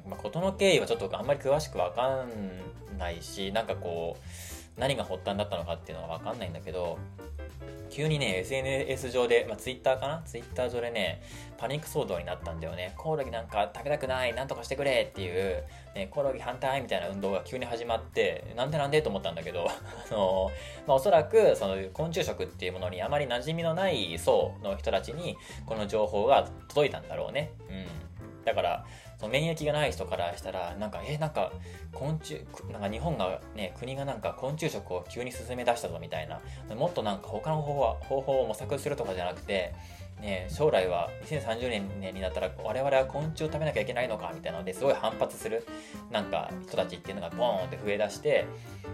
[0.06, 4.22] うんまあ、事の経緯はちょっとあんまり詳しくわかんないし、なんかこう、
[4.78, 6.98] 何が発端だったのかっていうのはわかんないんだけど、
[7.90, 11.22] 急にね、SNS 上で、まあ、Twitter かな ?Twitter 上でね、
[11.58, 12.94] パニック騒動になったんだよね。
[12.98, 15.64] コオロギなんか食べたくない、なんとかしてくれっていう、
[15.96, 20.52] ね、コオロギ反対みたいな運動が急に始まって、なんでなんでと思ったんだけど、 あの、
[20.86, 27.52] まあ、おそらく、その昆虫食っていうものにあまり馴染みのない層の人たちに、この情報が届いたんだろうね。
[28.48, 28.86] だから
[29.20, 31.52] その免疫がない人からしたらなんかえなんか
[31.92, 36.40] 昆虫なんか日本がね国がなんか昆虫食を急に進め出したぞみたいな。
[36.74, 39.76] もっとなんか他の方法方法を模索するとかじゃなくて
[40.22, 45.66] ね、将来は2030年になったら我々は昆虫を食べなきゃいけないのかみたいなのですごい反発する
[46.12, 48.46] なんか人たちっていうのがボーンって増え出して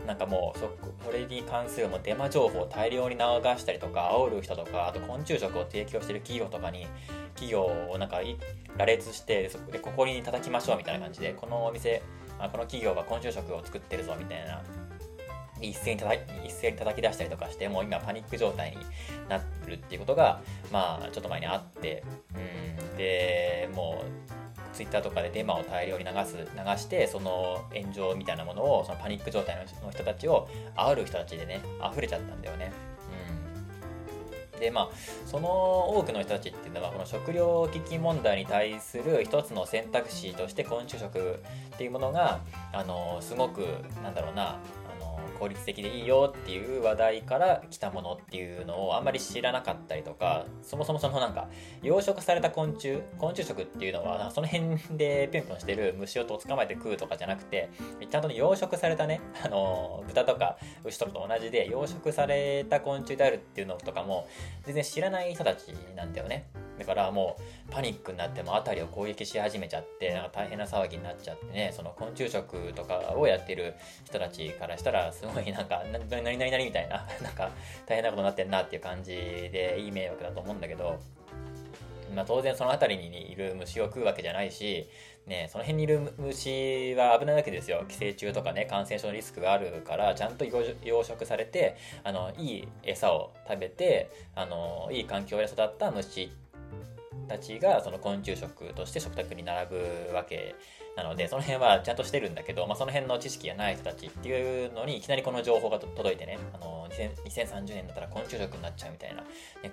[0.05, 0.69] なんかもうそ
[1.05, 3.21] それに関するもうデマ情報を大量に流
[3.57, 6.87] したりとか煽る人とかあと昆虫食を提供してる企業とかに
[7.35, 8.19] 企業をなんか
[8.77, 12.01] 羅列してそこでここに叩きましょうみたいな感じでこのお店
[12.39, 14.61] あこの企業が昆虫食を作ってるぞみたいな
[15.63, 18.77] 一斉に叩一斉に叩き出したりとかしてもう今パニック状態に
[19.29, 22.03] なるっていうことがまあちょっと前にあって
[22.35, 24.33] うんでもう
[24.73, 26.45] ツイッターとかでデマを大量に流す流
[26.77, 32.71] してその炎上みたいなものをそのパニック状態の人たちを煽る人たちでね溢れちゃったんだよね。
[34.59, 34.89] でまあ
[35.25, 41.39] その多くの人たちっていうのはこの食料危機問題に対する一つの選択肢として昆虫食
[41.73, 42.39] っていうものが
[42.71, 43.65] あのすごく
[44.03, 44.59] なんだろうな
[45.39, 51.49] 効率的でいいよっていう話題から来たものっていうのをあんまり知らなかったりとかそもそもそのなんか
[51.81, 57.69] 養殖された昆虫昆虫食っていうのはその辺でぴょんぴょんしてる虫をと捕まえて食うとかじゃなくて
[58.09, 64.27] ちゃんと養殖されたねあの豚とか牛とかと同じで養殖された昆虫であるっていうのとかも
[64.63, 66.47] 全然知らない人たちなんだよね。
[66.79, 67.37] だからも
[67.69, 77.51] うパニックになっても辺りを攻撃し始めちゃってなんか大変な騒ぎになっちゃってねその昆虫食とかをやってる人たちからしたらすごいなんか何々々みたいな なんか
[77.85, 80.99] 大変なことになってんなっていう感じでいい迷惑だと思うんだけど
[82.15, 84.87] まあ、当然その辺りにいる虫を食うわけじゃないし、
[85.25, 87.83] ね、その辺にいる虫は危ないわけですよ。
[87.87, 90.61] 寄生虫とかね感染症のリスクがあるからちゃんと養
[91.03, 96.42] 殖されてあのいい餌を食べてあのいい環境で育った虫って
[97.27, 100.55] たちがその昆虫食として食卓に並ぶわけ
[100.95, 109.27] なのでその辺はちゃんとしてるんだけど、まあ、その辺の知識がない人たちっていうのにいきなりこの情報が届いてねあの2030年だったら昆虫食になっちゃうみたいな、ね、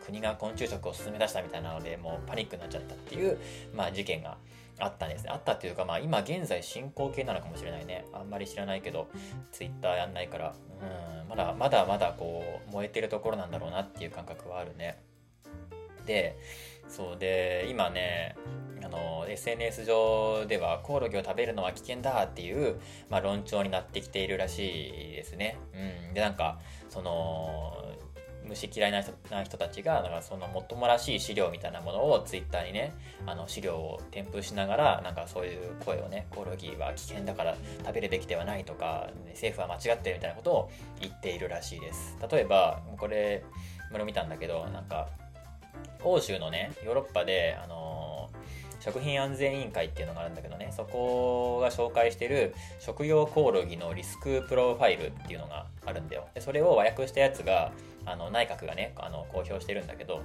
[0.05, 3.39] 国が昆虫食を進め出したみたいなのでもうパニックになっちゃったっていう、
[3.75, 4.39] まあ、事件が
[4.81, 5.31] あったんですね。
[5.31, 8.07] あったっていうか、まあ今現在進行形なのかもしれないね。
[8.13, 9.09] あんまり知らないけど、
[9.53, 10.55] ツイッターやんないから、
[11.23, 14.99] うん、まだまだまだこう、燃えてるところなんだろうなっていう感覚はあるね。
[16.07, 16.37] で、
[16.91, 18.37] そうで今ね
[18.85, 25.59] あの SNS 上ではコオロギを食べるのは危険だっていう、まあ、論調になってきているらしいですね。
[26.09, 27.85] うん、でなんかその
[28.49, 32.95] 虫嫌いな人な人たちがなんかそのもっともらしい資料みたいなものをツイッターにね
[33.27, 43.45] あの資料を添付しながらなんかそういう声をねコオロギは危険だから食べるべきではないとか、政府は間違ってるみたいなことを言っているらしいです例えばこれ
[43.93, 45.09] これ見たんだけどなんか
[46.03, 56.29] 欧州のねヨーロッパで、あのー、食品安全委員会っていうのがあるんだけどねそこが紹介してる食用コオロギのリスクプロファイルっていうのがあるんだよ。
[56.35, 57.73] でそれを和訳したやつが
[58.07, 60.23] あの内閣がねあの公表してるんだけど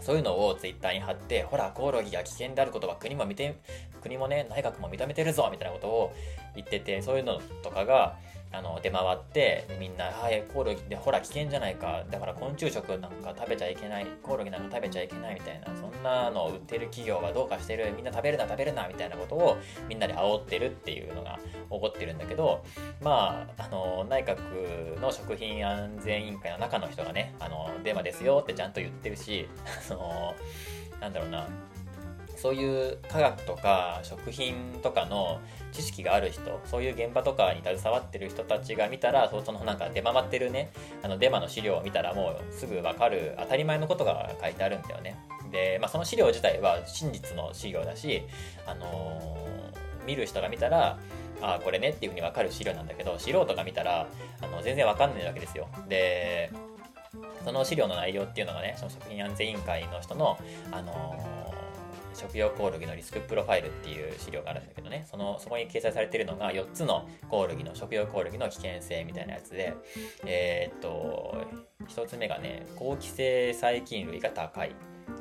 [0.00, 3.56] そういうのをツイッターに貼って、ほら、コオロギが危険であることは国も見て、
[4.02, 6.14] 国もね、内閣も認めてるぞみたいなことを
[6.54, 8.16] 言ってて、そういうのとかが、
[8.52, 12.04] あの出回ってみんな「はいコオロギでほら危険じゃないか。
[12.10, 17.92] だから昆虫食なんか食べちゃいけないコオロギなんか食べちゃいけない」みたいなそんなのを売ってる企業はどうかしてる。
[17.94, 19.56] みんな食べるな食べるなみたいなことを
[19.88, 21.38] みんなで煽ってるっていうのが
[21.70, 22.62] 起こってるんだけど
[23.02, 29.48] まああの内閣の食品安全委員会の中の人がねあのデマですよってちゃんと言ってるし
[29.82, 30.34] その
[31.00, 31.46] なんだろうな。
[32.36, 35.40] そういう科学とか食品とかの
[35.76, 40.70] 知識がある人そういう現場とかに携わってる人たちが見たらそのなんか出回ってるね
[41.02, 45.18] あのデマの資料を見たらもうすぐ分かる当たり前のことが書いてあるんだよね。
[45.52, 48.22] で、まあ、その資料自体は真実の資料だし、
[48.66, 50.98] あのー、見る人が見たら
[51.42, 54.08] あこれねっていうふうに分かる資料なんだけど素人が見たら
[54.40, 55.68] あの全然分かんないわけですよ。
[55.88, 56.50] で
[57.44, 60.38] その資料の内容っていうのがねその食品安全委員会の人の、
[60.72, 61.45] あのー
[62.16, 65.06] 食用コオロギのリスクプロファイルっていう資料があるんだけどね。
[65.10, 69.74] そのそこに掲載されているのが4つのコオロギの食用コオロギの危険性みたいなやつで。
[70.24, 71.36] えー、っと
[71.88, 74.74] 1つ目がね好気性細菌類が高い。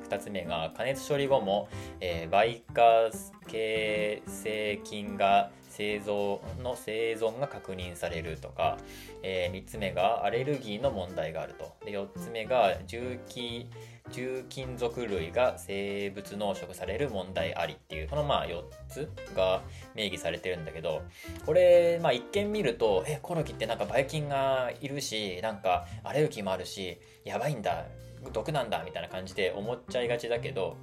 [0.10, 1.68] 2つ目が加熱処理後も、
[2.00, 3.12] えー、媒化
[3.48, 8.78] 形成菌が製造の生存が確認されるとか、
[9.24, 11.76] えー、3つ目がアレルギーの問題があると。
[11.86, 13.68] で4つ目が重機
[14.12, 19.62] 重金属類が生物濃縮される問題ありっていうこのまあ4つが
[19.96, 21.02] 明記されてるんだけど
[21.46, 27.86] これまあ一見見るとえコロギってなんかばい菌がいるしなんかアレルギーもあるしやばいんだ
[28.32, 30.78] 毒なんだみたいな感じで思っちゃいがちだけど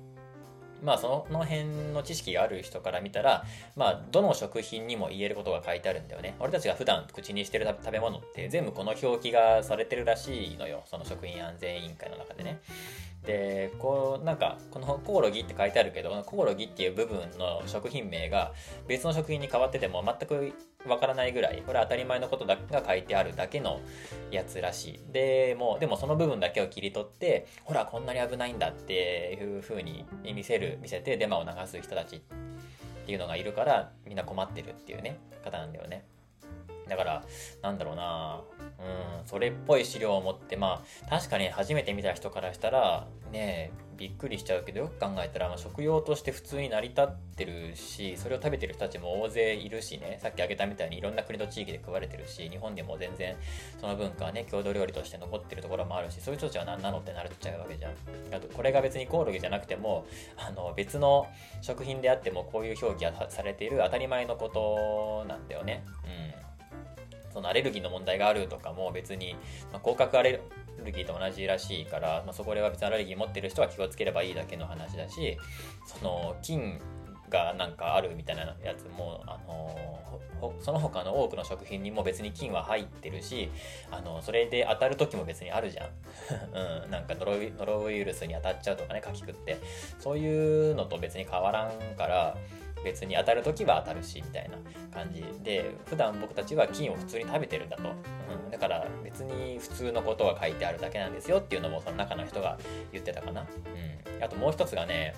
[0.83, 3.45] まあその辺の知識がある人から見たら、
[3.77, 6.35] まあどの食品にも言えることが書いてあるんだよね。
[6.41, 10.83] 俺たちが普段口にしてる食べ物って全部この表記がされてるらしいのよ。
[10.87, 12.61] その食品安全委員会の中でね。
[13.25, 18.53] でこうなんかこのコオロギって書いてあるけどコオロギっていう部分の食品名が
[18.89, 20.53] 別の食品に変わってても全く
[20.89, 23.81] わからないぐらいこれは当たり前のことだが書いてあるだけの
[24.33, 25.13] やつらしい。
[25.13, 30.05] でもでもその部分だけを切り取ってほらこんなに危ないんだっていう風に
[30.35, 32.21] 見せる見せてデマを流す人たちっ
[33.07, 36.05] ていうのがいるからみんな困ってるっていうね方なんだよね。
[36.89, 37.25] だから
[37.63, 38.41] なんだろうな
[38.83, 43.73] うん、それっぽい資料を持って、まあ、確かに初めて見た人からしたら、ね
[44.03, 47.07] びっくりしちゃうけど、よく考えたら、まあ、食用として普通に成り立っ
[47.37, 53.37] てるし、それを食べてる人たちも大勢いるしね、さっき挙げたみたいにいろんな国と地域で食われてるし、日本でも全然
[53.81, 57.93] その文化はね、郷土料理として残ってるところもあるし、そういう人たちは何なのってなるっちゃうわけじゃん。
[58.35, 60.05] あと、これが別にコオロギじゃなくても、
[60.37, 61.29] あの、別の
[61.61, 65.85] 食品であっても、こういう表記がされている当たり前のことなんだよね。
[66.05, 66.42] うん。
[67.33, 69.35] そのアレルギーの問題があるとかも別に、
[69.73, 70.41] まあ、甲殻アレ
[70.85, 75.39] ルギーと同じらしいから、まあ、そこでは別にアレルギー持ってる人は気をつければいいだけの話だし
[75.87, 76.81] その菌
[77.33, 79.75] がなんかあるみたいなやつも、あの
[80.61, 83.51] その他の多くの食品にも別に菌は入ってるし、
[83.91, 85.89] あのそれで当たる時も別にあるじゃん。
[86.85, 89.57] うん、なんかノロノロウイルスに当たっちゃうとかね、かき食って。
[89.99, 92.37] そういうのと別に変わらんから、
[92.85, 94.59] 別に当たる時は当たるしみたいな
[94.93, 95.25] 感じ。
[95.43, 102.59] で普段僕たちは菌を普通に食べてるんだと、うん、だから別に普通のことが書いてあるだけなんですよっていうのもその中の人が
[102.93, 105.15] 言ってたかな、うん、あともう一つがね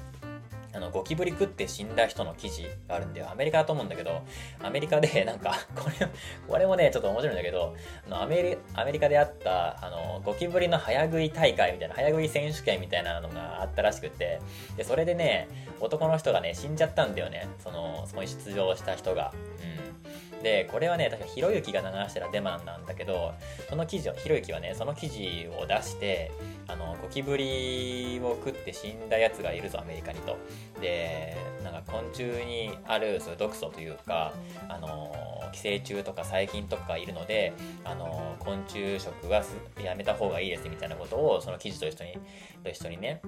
[0.74, 3.30] あの、ゴキブリ食って死んだ人の記事があるんだよ。
[3.30, 4.22] アメリカだと思うんだけど、
[4.62, 6.08] アメリカで、 なんか、これ、
[6.48, 7.74] これもね、ちょっと面白いんだけど、
[8.06, 14.40] あのアメリアメリカであった、あの、ゴキブリの早食い大会みたいな、早食い選手権みたいなのがあったらしくて、
[14.76, 15.48] で、それでね、
[15.80, 17.46] 男の人がね、死んじゃったんだよね。
[17.58, 19.32] その、そこに出場した人が。
[20.32, 20.33] うん。
[20.44, 23.32] で、これはね、確かひろゆきが流してたデマンなんだけど、
[23.70, 26.30] その記事を、ひろゆきはね、その記事を出して、
[26.68, 30.36] あの、ゴキブリを食って死んだやつがいるぞ、アメリカにと。
[30.82, 31.34] で、
[31.64, 34.34] なんか昆虫にあるそういう毒素というか、
[34.68, 35.14] あの、
[35.52, 39.42] 寄生虫とか細菌とかいるので、あの、昆虫食は
[39.82, 42.18] やめた方がいいですみたいなことを、その記事と一緒に、
[42.62, 43.22] と一緒にね、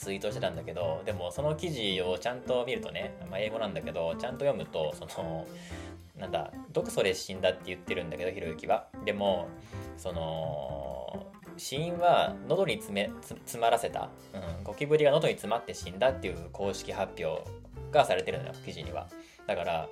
[0.00, 5.46] ツイートしてたんだけど、でもその記事をちゃんと見るとね、まあ、英語なんだけど、ちゃんと読むと、その、
[6.20, 8.88] なんだ、毒素で死んだって言ってるんだけど、ひろゆきは。
[9.04, 9.48] でも、
[9.96, 17.44] その、死因は喉に詰め詰まらせた、うん、ゴキブリが喉に詰まって死んだっていう公式発表
[17.90, 19.08] がされてるのよ記事には。
[19.46, 19.88] だから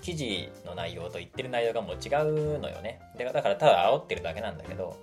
[0.00, 3.00] 記事の内容と言ってる内容がもう違うのよね。
[3.18, 4.96] でだからただ煽ってるだけなんだけど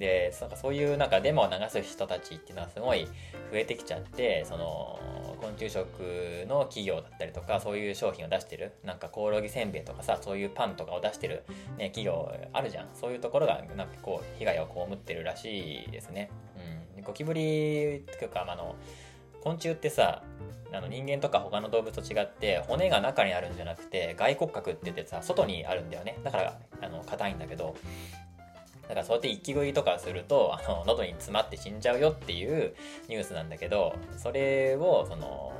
[0.00, 4.98] でそういうなんかデマを流す人たちっていうのはすごい増えてきちゃってその
[5.42, 5.90] 昆虫食
[6.48, 11.44] の企業だったりとかそういう商品を出してるなんかコオロギせんべいとかさそういうパンとかを出してる、
[11.76, 12.88] ね、企業あるじゃん。
[12.94, 16.30] そういうところがなんかこう被害を被ってるらしいですね、
[16.96, 18.76] うん、ゴキブリっていうか、まあの
[19.42, 20.22] 昆虫ってさ
[20.72, 26.18] あの人間とか他の動物と違って骨が中にあるんじゃなくて外骨格って言ってさ外にあるんだよね。
[26.24, 27.76] だからあの硬いんだけど
[28.90, 32.74] だからそうやって息食いとかするとあの喉に詰まって死んじゃうよっていう
[33.08, 35.52] ニュースなんだけどそれをその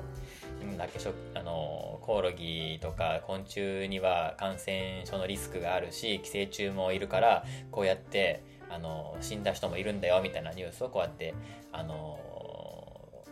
[0.81, 0.99] だっけ
[1.39, 11.35] あのコオロギとか昆虫には感染症のリスクがあるし寄生虫もいるからこうやってあの死んだ人もいるんだよみたいなニュースをこうやって
[11.71, 12.19] あの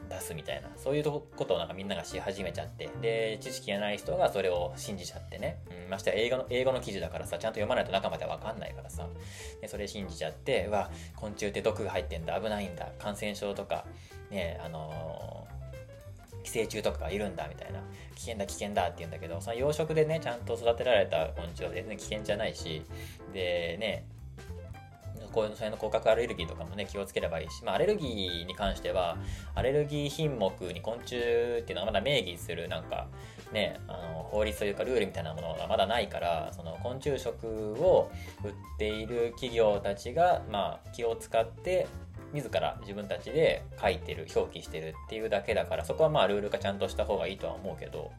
[0.09, 9.07] 出すみたいなそういうことをなんかみんながし始めちゃってで知識がない人がそれを信じちゃってね、うん、ましてや英語の英語の記事だからさちゃんと読まないと中までわかんないからさ。
[9.61, 13.85] でそれ信じちゃってうわ昆虫って毒が入ってんだ危ないんだ感染症とか
[14.31, 17.81] ねあのー、寄生虫とかがいるんだみたいな。
[18.19, 22.83] 危険だ危険だって言うんだけどその養殖でねちゃんと育てられた昆虫は全然危険じゃないし
[23.33, 24.05] でね
[25.39, 29.17] こういうそれの甲殻アレルギーとかもね気をつければいいし、まあ、アレルギーに関しては
[29.55, 33.07] アレルギー品目に昆虫っていうのはまだ明記するなんか
[33.53, 38.11] ねあの法律というかルールみたいなものがまだないからその昆虫食を
[38.43, 41.87] 売っている企業たちが、まあ、気を使って
[42.33, 48.11] 自ら自分たちで書いてる表記してるっていうだけだからそこはまあルール化ちゃんとした方がいいとは思うけど、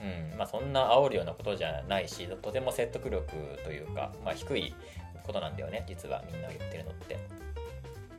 [0.00, 3.24] うんまあ、そんな煽るようなことじゃないしとても説得力
[3.64, 4.74] というか、まあ、低い
[5.26, 7.18] ことなんだよね実はみんな言ってるのって。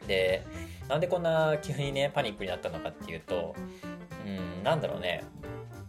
[0.08, 0.46] で
[0.88, 3.56] なんでこんな急にねパニックになったのかっていうと
[4.26, 4.30] う
[4.62, 5.24] んなんだろうね。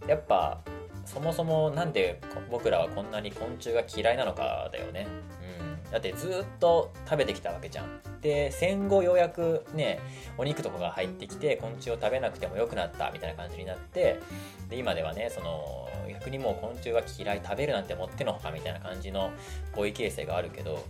[0.07, 0.61] やっぱ
[1.05, 5.07] そもそもなんで僕らはこんなに昆虫が嫌いなのかだよね。
[5.87, 5.91] うん。
[5.91, 8.01] だってずっと食べてきたわけじゃん。
[8.21, 10.01] で戦後ようやくね
[10.37, 14.19] お肉とかが入ってきて昆虫を食べなくてもよくなったみたいな感じになって
[14.69, 19.31] で今ではねその逆にもう昆虫が嫌い食べるなんてもってのほかみたいな感じの
[19.75, 20.85] 合意形成があるけど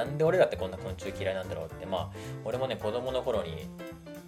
[0.00, 2.10] なんで俺らってこんな昆虫嫌いなんだろうってまあ
[2.46, 3.68] 俺もね子供の頃に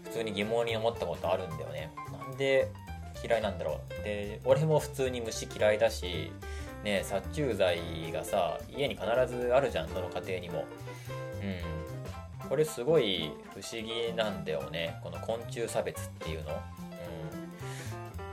[0.04, 1.90] 普通に疑問に思ったことあるんだよね。
[2.12, 2.70] なんで
[3.24, 6.30] 嫌いなんだろうで俺も普通に虫嫌いだし
[6.84, 7.78] ね殺虫剤
[8.12, 10.66] がさ家に必ずあるじゃんどの家庭にも。
[11.40, 12.48] うん。
[12.48, 15.00] これすごい不思議なんだよね。
[15.02, 16.50] この昆虫差別っていうの。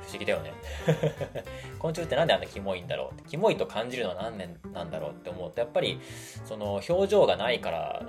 [0.10, 0.54] 不思議だよね。
[1.78, 6.02] 昆虫ってなんであんなキモいんだろうキモいと感じるのは何年なんだろうって思うとやっぱり
[6.46, 8.06] その表情がないから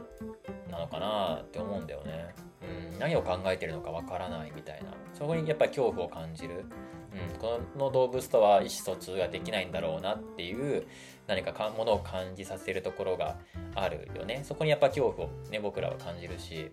[0.70, 2.34] なのかなって思うんだよね。
[2.62, 4.94] うん、何を考えてるのかわからないみたいな。
[5.12, 6.64] そこにやっぱり恐怖を感じる、
[7.12, 10.86] うん、この動物とは意思疎通ができないんだろうなっていう
[11.26, 13.36] 何かかものを感じさせるところが
[13.74, 14.42] あるよね。
[14.44, 16.70] そこにやっぱ恐怖をね僕らは感じるし、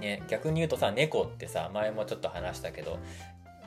[0.00, 2.98] ね、逆に言うとさ猫ってさ前もちょっと話したけど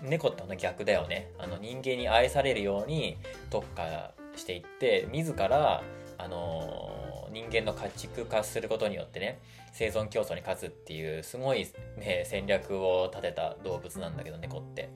[0.01, 1.31] 猫っての逆だよね。
[1.37, 3.17] あの人間に愛されるように
[3.49, 5.83] 特化していって自ら
[6.17, 9.39] あの人間の家畜化することによってね
[9.73, 14.89] 生存競争に勝つっていうすごい、ね、戦略を立てた動物なんだけど猫って。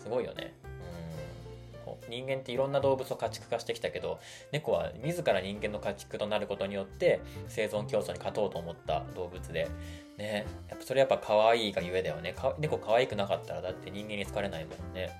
[0.00, 0.54] すごいよね。
[1.84, 2.10] うん。
[2.10, 4.18] 人間っていろんな動物を家畜化してきたけど
[4.52, 9.68] 猫は自ら人間の家畜となることによって生存競争に勝とうと思った動物で。
[10.20, 10.46] ね。
[10.68, 12.34] やっぱそれやっぱ可愛いがゆえだよね。
[12.58, 15.10] 猫可愛くなかったらだって人間に好かれないもんね。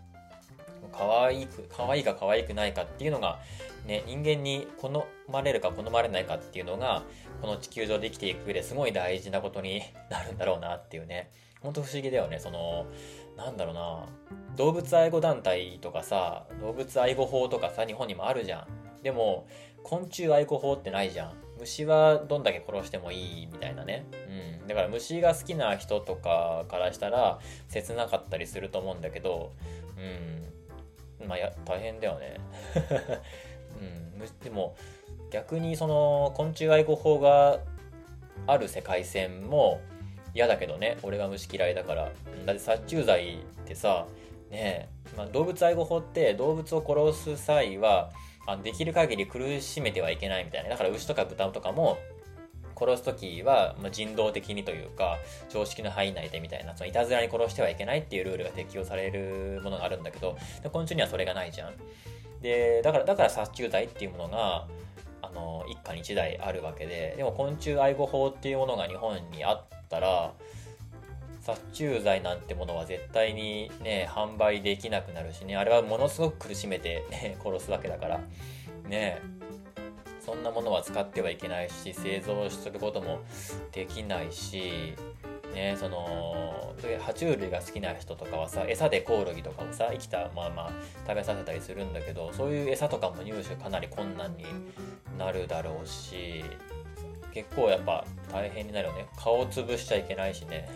[0.93, 3.39] 可愛く可愛いか可愛くないかっていうのが
[3.87, 7.03] ね、人間に好まれるか好まれないかっていうのが
[7.41, 11.31] この地球上で生きていく上ですごい大事なことになるんだろうなっていうね。
[11.61, 12.39] ほんと不思議だよね。
[12.39, 12.87] その
[13.37, 14.07] なんだろうな。
[14.57, 18.67] 動物愛護団体とかさ動物愛護法とかさ日本にもあるじゃ
[18.99, 19.03] ん。
[19.03, 19.47] でも
[19.83, 21.35] 昆虫愛護法ってないじゃん。
[21.59, 24.07] 虫はどんだけ殺してもいいみたいなね、
[24.71, 29.53] だから虫が好きな人とかからしたら切なかったりすると思うんだけど
[31.21, 32.37] うんまあや大変だよね。
[33.81, 34.77] うん、でも
[35.31, 37.59] 逆にその昆虫愛護法が
[38.47, 39.81] ある世界線も
[40.35, 42.13] 嫌だけどね俺が虫嫌いだから。
[42.47, 44.07] だって殺虫剤ってさ
[44.51, 48.11] ねまあ、動物愛護法って動物を殺す際は
[48.47, 50.71] あのできる限り苦しめてはいけないみたいな。
[50.71, 51.99] だから牛とか豚とかも
[52.81, 55.19] 殺す時は、まあ、人道的にというか
[55.49, 60.37] 常識の範囲内でみたいなそのいたずらに殺してはいけないっていうルールが適用されるものがあるんだけど
[60.73, 61.75] 昆虫にはそれがないじゃん。
[62.41, 64.67] でだからだから殺虫剤っていうものが
[65.21, 70.33] あの一家に一台あるわけででも昆虫愛護法っていうものが日本にあったら
[71.43, 78.21] 殺虫剤なんてものは絶対にね販売できなくなるしねあれはものすごく苦しめて、ね、殺すわけだから。
[78.89, 79.21] ね。
[80.31, 83.21] そんなものは使ってはいけないし製造することも
[83.73, 84.95] できないし
[85.53, 86.73] ねその
[87.05, 90.71] 爬虫類が好きな人とかはさ餌でコオロギとかをさ生きたまあまあ
[91.05, 94.45] 食べさせたりするんだけどそういう餌とかも入手かなり困難に
[95.19, 96.45] なるだろうし
[97.33, 99.07] 結構やっぱ大変になるよね。
[99.17, 100.69] 顔潰しちゃいけないしね。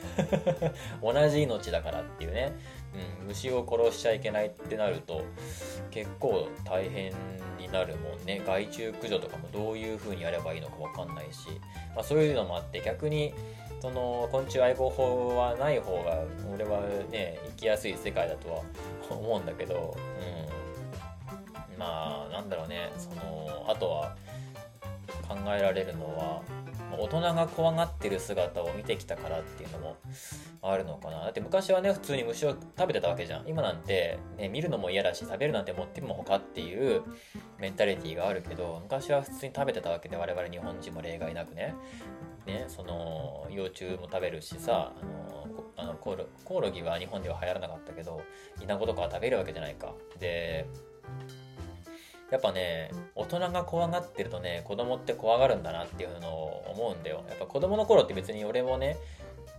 [1.02, 2.52] 同じ命だからっていうね、
[3.20, 5.24] うん、虫を殺しちゃいけないってなると
[5.90, 7.12] 結構大変
[7.58, 8.42] になるもんね。
[8.46, 11.48] 害虫駆除とかもどういう風にやればいいのか分かんないし、
[11.94, 13.34] まあ、そういうのもあって逆に
[13.80, 16.22] その昆虫愛護法はない方が
[16.52, 16.80] 俺は
[17.10, 18.62] ね生きやすい世界だとは
[19.10, 19.96] 思うんだけど、
[21.70, 22.90] うん、まあなんだろうね。
[22.96, 24.16] そのあとは
[25.28, 26.42] 考えられるのは
[26.92, 29.96] 大人が怖がってる姿を見てきたからっていうのも
[30.62, 31.24] あるのかな。
[31.24, 33.48] だって昔はね普通に虫を食べてたわけじゃん。
[33.48, 37.02] 今なんて、ね、見るのも嫌だし食べるなんて持っても他っていう
[37.58, 41.74] メンタリティーがあるけど昔は普通に食べてたわけで我々日本人も例外なくね。
[42.46, 48.22] ねその幼虫も食べるしさあのあのコロコオロギは日本では流行らなかったけど
[48.62, 49.92] イナゴとかは食べるわけじゃないか。
[50.18, 50.66] で
[52.34, 57.22] やっぱね大人が怖がってるとね子供って怖がるんだなっていうのを思うんだよ。
[57.28, 58.96] やっぱ子供の頃って別に俺もね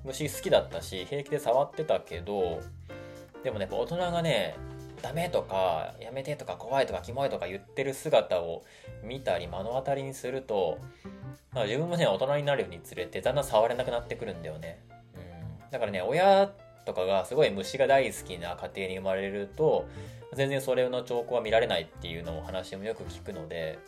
[0.03, 2.61] 虫好きだったし平気で触ってたけど
[3.45, 4.57] でもね大人がね
[5.01, 8.65] ダメとかやめてとか怖いとかキモいとか言ってる姿を
[9.01, 10.78] 見たり目の当たりにすると
[11.53, 14.84] 自分もね大人になるにつれてだんだん触れなくなってくるんだよね、
[15.15, 16.51] うん、だからね親
[16.86, 19.88] とかがすごい虫が大好きな家庭に生まれると
[20.34, 23.80] 全然それの兆候は見られないっていうのを話もよく聞くので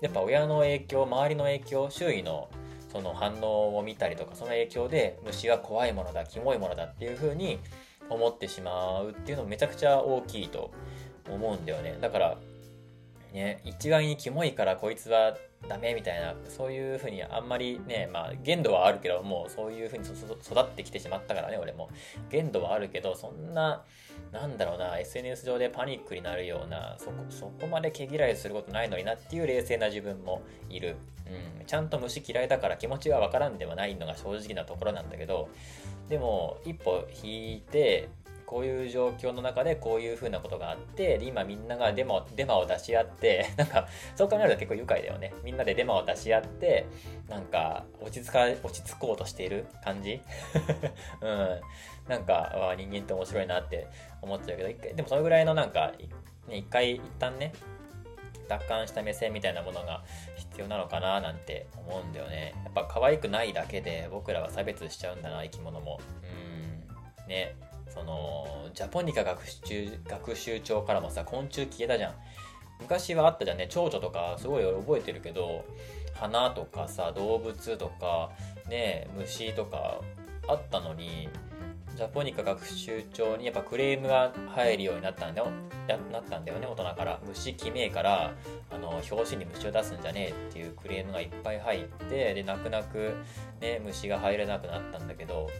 [0.00, 2.48] やっぱ親の影響周りの影響周囲の
[2.92, 7.58] その反応を見たりとかその影響で虫は怖いものだキモいものだっていう風に
[8.10, 10.70] 思ってしまうっていうのめちゃくちゃ大きいと
[11.30, 11.96] 思うんだよね。
[12.00, 12.36] だから
[13.32, 15.36] ね一概にキモいからこいつは
[15.68, 21.88] ダメみたいなそういうふうにあんまりねまあ限度はあるけどもうそういうふうに育ってきてしまったからね俺も。
[22.30, 23.84] 限度はあるけどそんな
[24.32, 30.96] なんだろうな SNS 上でパニックになるようなそこそこまで毛嫌いすることないのになっていう冷静な自分もいる、
[31.60, 35.48] うん、ちゃんと虫嫌いだから気持ちがわからんではないのが正直なところなんだけど
[36.08, 38.08] でも一歩引いて
[38.52, 45.32] こういう状況の中でこういう風なことがあって今みんながデマデマを出し合って なんかそう考えると結構愉快だよね。
[45.42, 46.84] みんなでデマを出し合って
[47.30, 50.20] なんか落ち着か落ち着こうとしている感じ？
[51.22, 51.60] うん。
[52.08, 53.86] なんか人間って面白いなって
[54.20, 55.92] 思っちゃうけど一回でもそれぐらいのなんか、
[56.46, 57.54] ね、一回一旦ね
[58.48, 60.02] 達観した目線みたいなものが
[60.36, 62.52] 必要なのかななんて思うんだよね。
[62.64, 66.00] やっぱ可愛くないだけで僕らは差別しちゃうんだな生き物も。
[67.24, 67.28] うん。
[67.28, 67.56] ね。
[67.92, 72.14] そのジャポニカ学習学習帳からもさ昆虫消えたじゃん。
[72.80, 73.68] 昔はあったじゃんね。
[73.68, 75.64] 蝶々とかすごい覚えてるけど
[76.14, 78.30] 花とかさ動物とか
[78.68, 80.00] ね虫とか
[80.48, 81.28] あったのに
[81.96, 85.48] ジャポニカ学習帳にやっぱクレームが入るようになったんだよ。
[86.10, 87.20] なったんだよね大人から。
[87.26, 88.32] 虫きめえから
[88.70, 93.14] あの表紙に虫を出すんじゃねえっていうクレームがいっぱい入ってで泣く泣く、
[93.60, 95.50] ね、虫が入れなくなったんだけど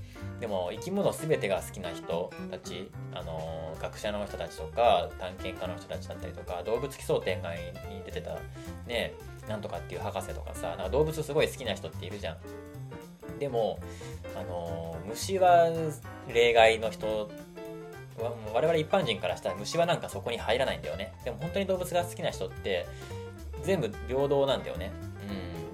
[0.40, 8.38] でも生き物全てが好きな人たちあの学者の人たちとか探検家の人たちだったりとか動物奇想天外に出てた
[8.86, 9.14] ね
[9.48, 12.36] なんとかっていう博士とかさなんか動物すごい好きな人っているじゃん。
[13.43, 13.80] でも
[14.36, 15.68] あの虫は
[16.32, 17.28] 例外の人
[18.55, 21.12] 我々一般人からしたら虫はなんかそこに入らないんだよね。
[21.24, 22.86] でも本当に動物が好きな人って
[23.64, 24.93] 全部平等なんだよね。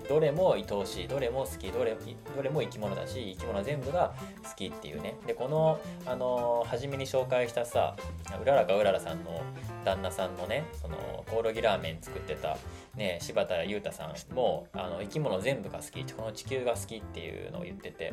[0.00, 0.08] うん。
[0.08, 1.94] どれも愛おしいどれも好きどれ
[2.34, 5.16] どれも生き物だし生き物全部が好きっていうね。
[5.26, 7.96] でこのあの初めに紹介したさ
[8.40, 9.42] うららかうららさんの
[9.84, 10.96] 旦那さんのねその
[11.28, 12.56] コオロギラーメン作ってた
[12.96, 18.12] ね、柴田裕太さんもあの生き物全部が好きこの地球が好きっていうのを言ってて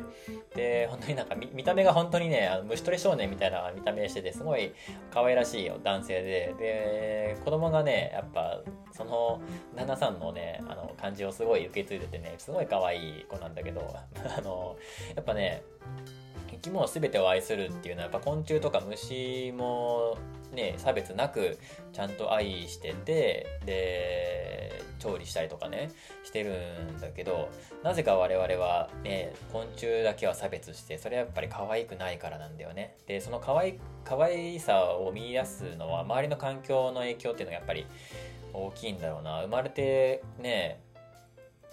[0.54, 4.72] で本当になんか見た目が本当にねあの虫取り少年みたいな見た目しててすごい
[5.10, 8.60] 可愛らしい男性でで子供がねやっぱ
[8.92, 9.40] その
[9.74, 13.80] 旦那さんのねあの感じをすごい受け継いでてねすごい可愛い子なんだけど
[14.38, 14.76] あの
[15.14, 15.62] やっぱね
[16.66, 20.16] き物全てを愛するっていうのはやっぱ昆虫とか虫も
[20.52, 21.58] ね差別なく
[21.92, 25.90] ちゃんと愛しててで調理したりとかね
[26.24, 26.52] してる
[26.96, 27.48] んだけど
[27.82, 32.96] なぜか我々はね昆虫だけは差別してそれはやっぱり可愛くないからなんだよね。
[33.06, 37.86] でその可愛可愛さを見出すのは周りの環境の影響っていうのがやっぱり
[38.52, 39.42] 大きいんだろうな。
[39.42, 40.80] 生まれてね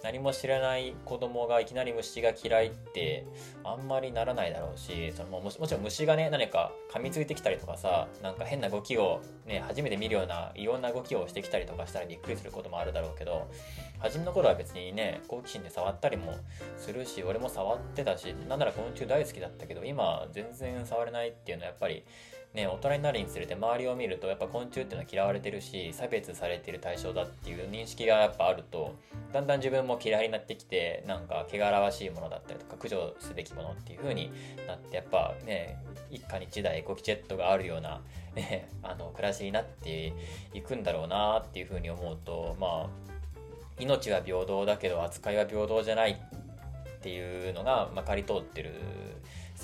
[0.04, 3.26] 何も知らない子供がいきなり虫が嫌いって
[3.64, 13.50] あんまりならないだろうしそのももちろん虫がね何か噛みついてきたりとかさなんか変な動きをね初めて見るようないろんな動きをしてきたりとかしたらびっくりすることもあるだろうけど
[13.98, 16.34] 初めの頃は別にね好奇心で触ったりも
[16.76, 22.04] するし俺も触ってたしなんなら昆虫大好きだったけど今全然触れないっていうのはやっぱり
[22.54, 28.94] ね、大人になるにつれて周りを見るとやっぱ昆虫っていうのは嫌われてるし差別されてる対象だっていう認識がやっぱあると
[29.32, 34.30] だんだん自分も嫌いになってきてなんか汚らわしいものだったりとか駆除すべきものっていう風に
[34.68, 35.78] なってやっぱね
[36.12, 38.00] 一家に一台エコキチェットがあるような、
[38.36, 40.12] ね、あの暮らしになって
[40.52, 43.14] いくんだろうなっていう風に思うとまあ
[43.80, 48.74] 命は平等だけど扱いは平等じゃないっていうのがまかり通ってる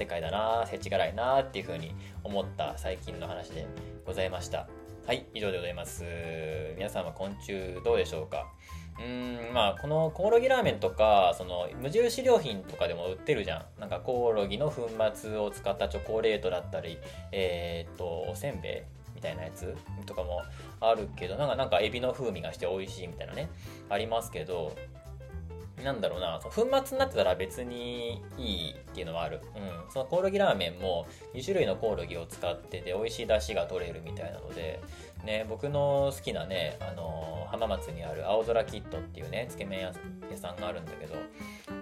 [0.01, 1.95] 世界だな世知辛いなっていう風に
[2.25, 3.67] 思った最近の話で
[4.07, 4.67] ございました。
[5.07, 6.05] はい以上でございます。
[6.79, 7.53] 皆さんは昆虫
[7.85, 8.47] どうでしょうか？
[8.99, 13.81] うーんまあこのコオロギラーメンとかその無印良品とかでも売ってるじゃん。
[13.81, 16.97] なんかコオロギの粉末を使ったチョコレートだったり
[17.31, 18.83] えー、っとおせんべい
[19.15, 19.77] みたいなやつ
[20.07, 20.41] とかも
[20.81, 23.51] あるけどなんかなんかエビの風味がして美味しいみたいなね
[23.91, 24.75] ありますけど
[25.85, 29.41] なんだろうな、その粉末になってたら別にいいっていうのはある。
[29.57, 29.91] うん。
[29.91, 34.81] そのコオロギラーメンも2種類のコオロギを使ってて美味しい出汁が取れるみたいなので、
[35.25, 39.93] ね、僕の好きなね、あのー、浜松にある青空キットっていうね、つけ麺屋
[40.37, 41.15] さんがあるんだけど、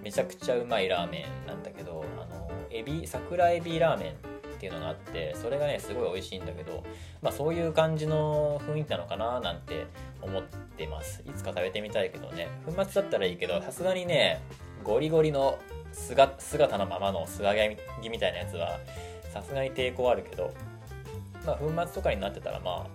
[0.03, 6.83] めちゃくちゃうまいラーメンなんだけど、あのー、エビ、桜エビラーメンっていうのがあってそれがねすごい美味しいんだけど
[7.21, 9.87] まあそういう感じの雰囲気なのかななんて
[10.21, 11.23] 思ってます。
[11.25, 12.49] いつか食べてみたいけどね。
[12.65, 14.41] 粉末だったらいいけどさすがにね
[14.83, 15.57] ゴリゴリの
[15.93, 18.79] 姿のままの素揚げみたいなやつは
[19.33, 20.53] さすがに抵抗あるけど
[21.45, 22.87] まあ粉末とかになってたらまあ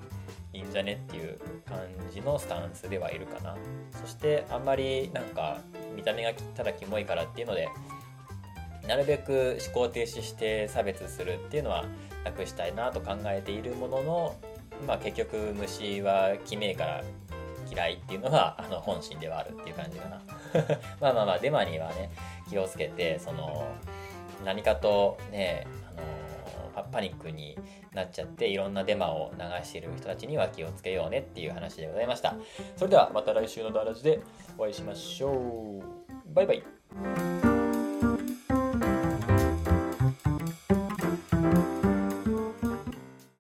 [0.53, 1.79] いいんじゃねっていう感
[2.12, 3.57] じのスタンスではいるかな。
[4.03, 5.59] そしてあんまりなんか
[5.97, 7.69] 見た目がただキモいからっていうので
[8.87, 11.85] なるべく思考停止して差別するっていうのは
[12.24, 14.37] なくしたいなと考えているものの、
[14.87, 17.05] まあ、結局虫はきめから
[17.70, 20.22] 嫌いっていうのが あの本心ではあるっていう感じかな。
[21.01, 22.11] まあまあまあデマにはね
[22.49, 23.66] 気をつけてその
[24.45, 25.66] 何かとね
[26.76, 27.59] あのパニックに
[27.93, 32.35] なっちゃっていろんなデマを流している人たちには気をつけようねっていう話でございました。
[32.76, 34.20] それではまた来週のダラジで
[34.59, 35.82] お会いしましょう。
[36.26, 37.54] バイバイ。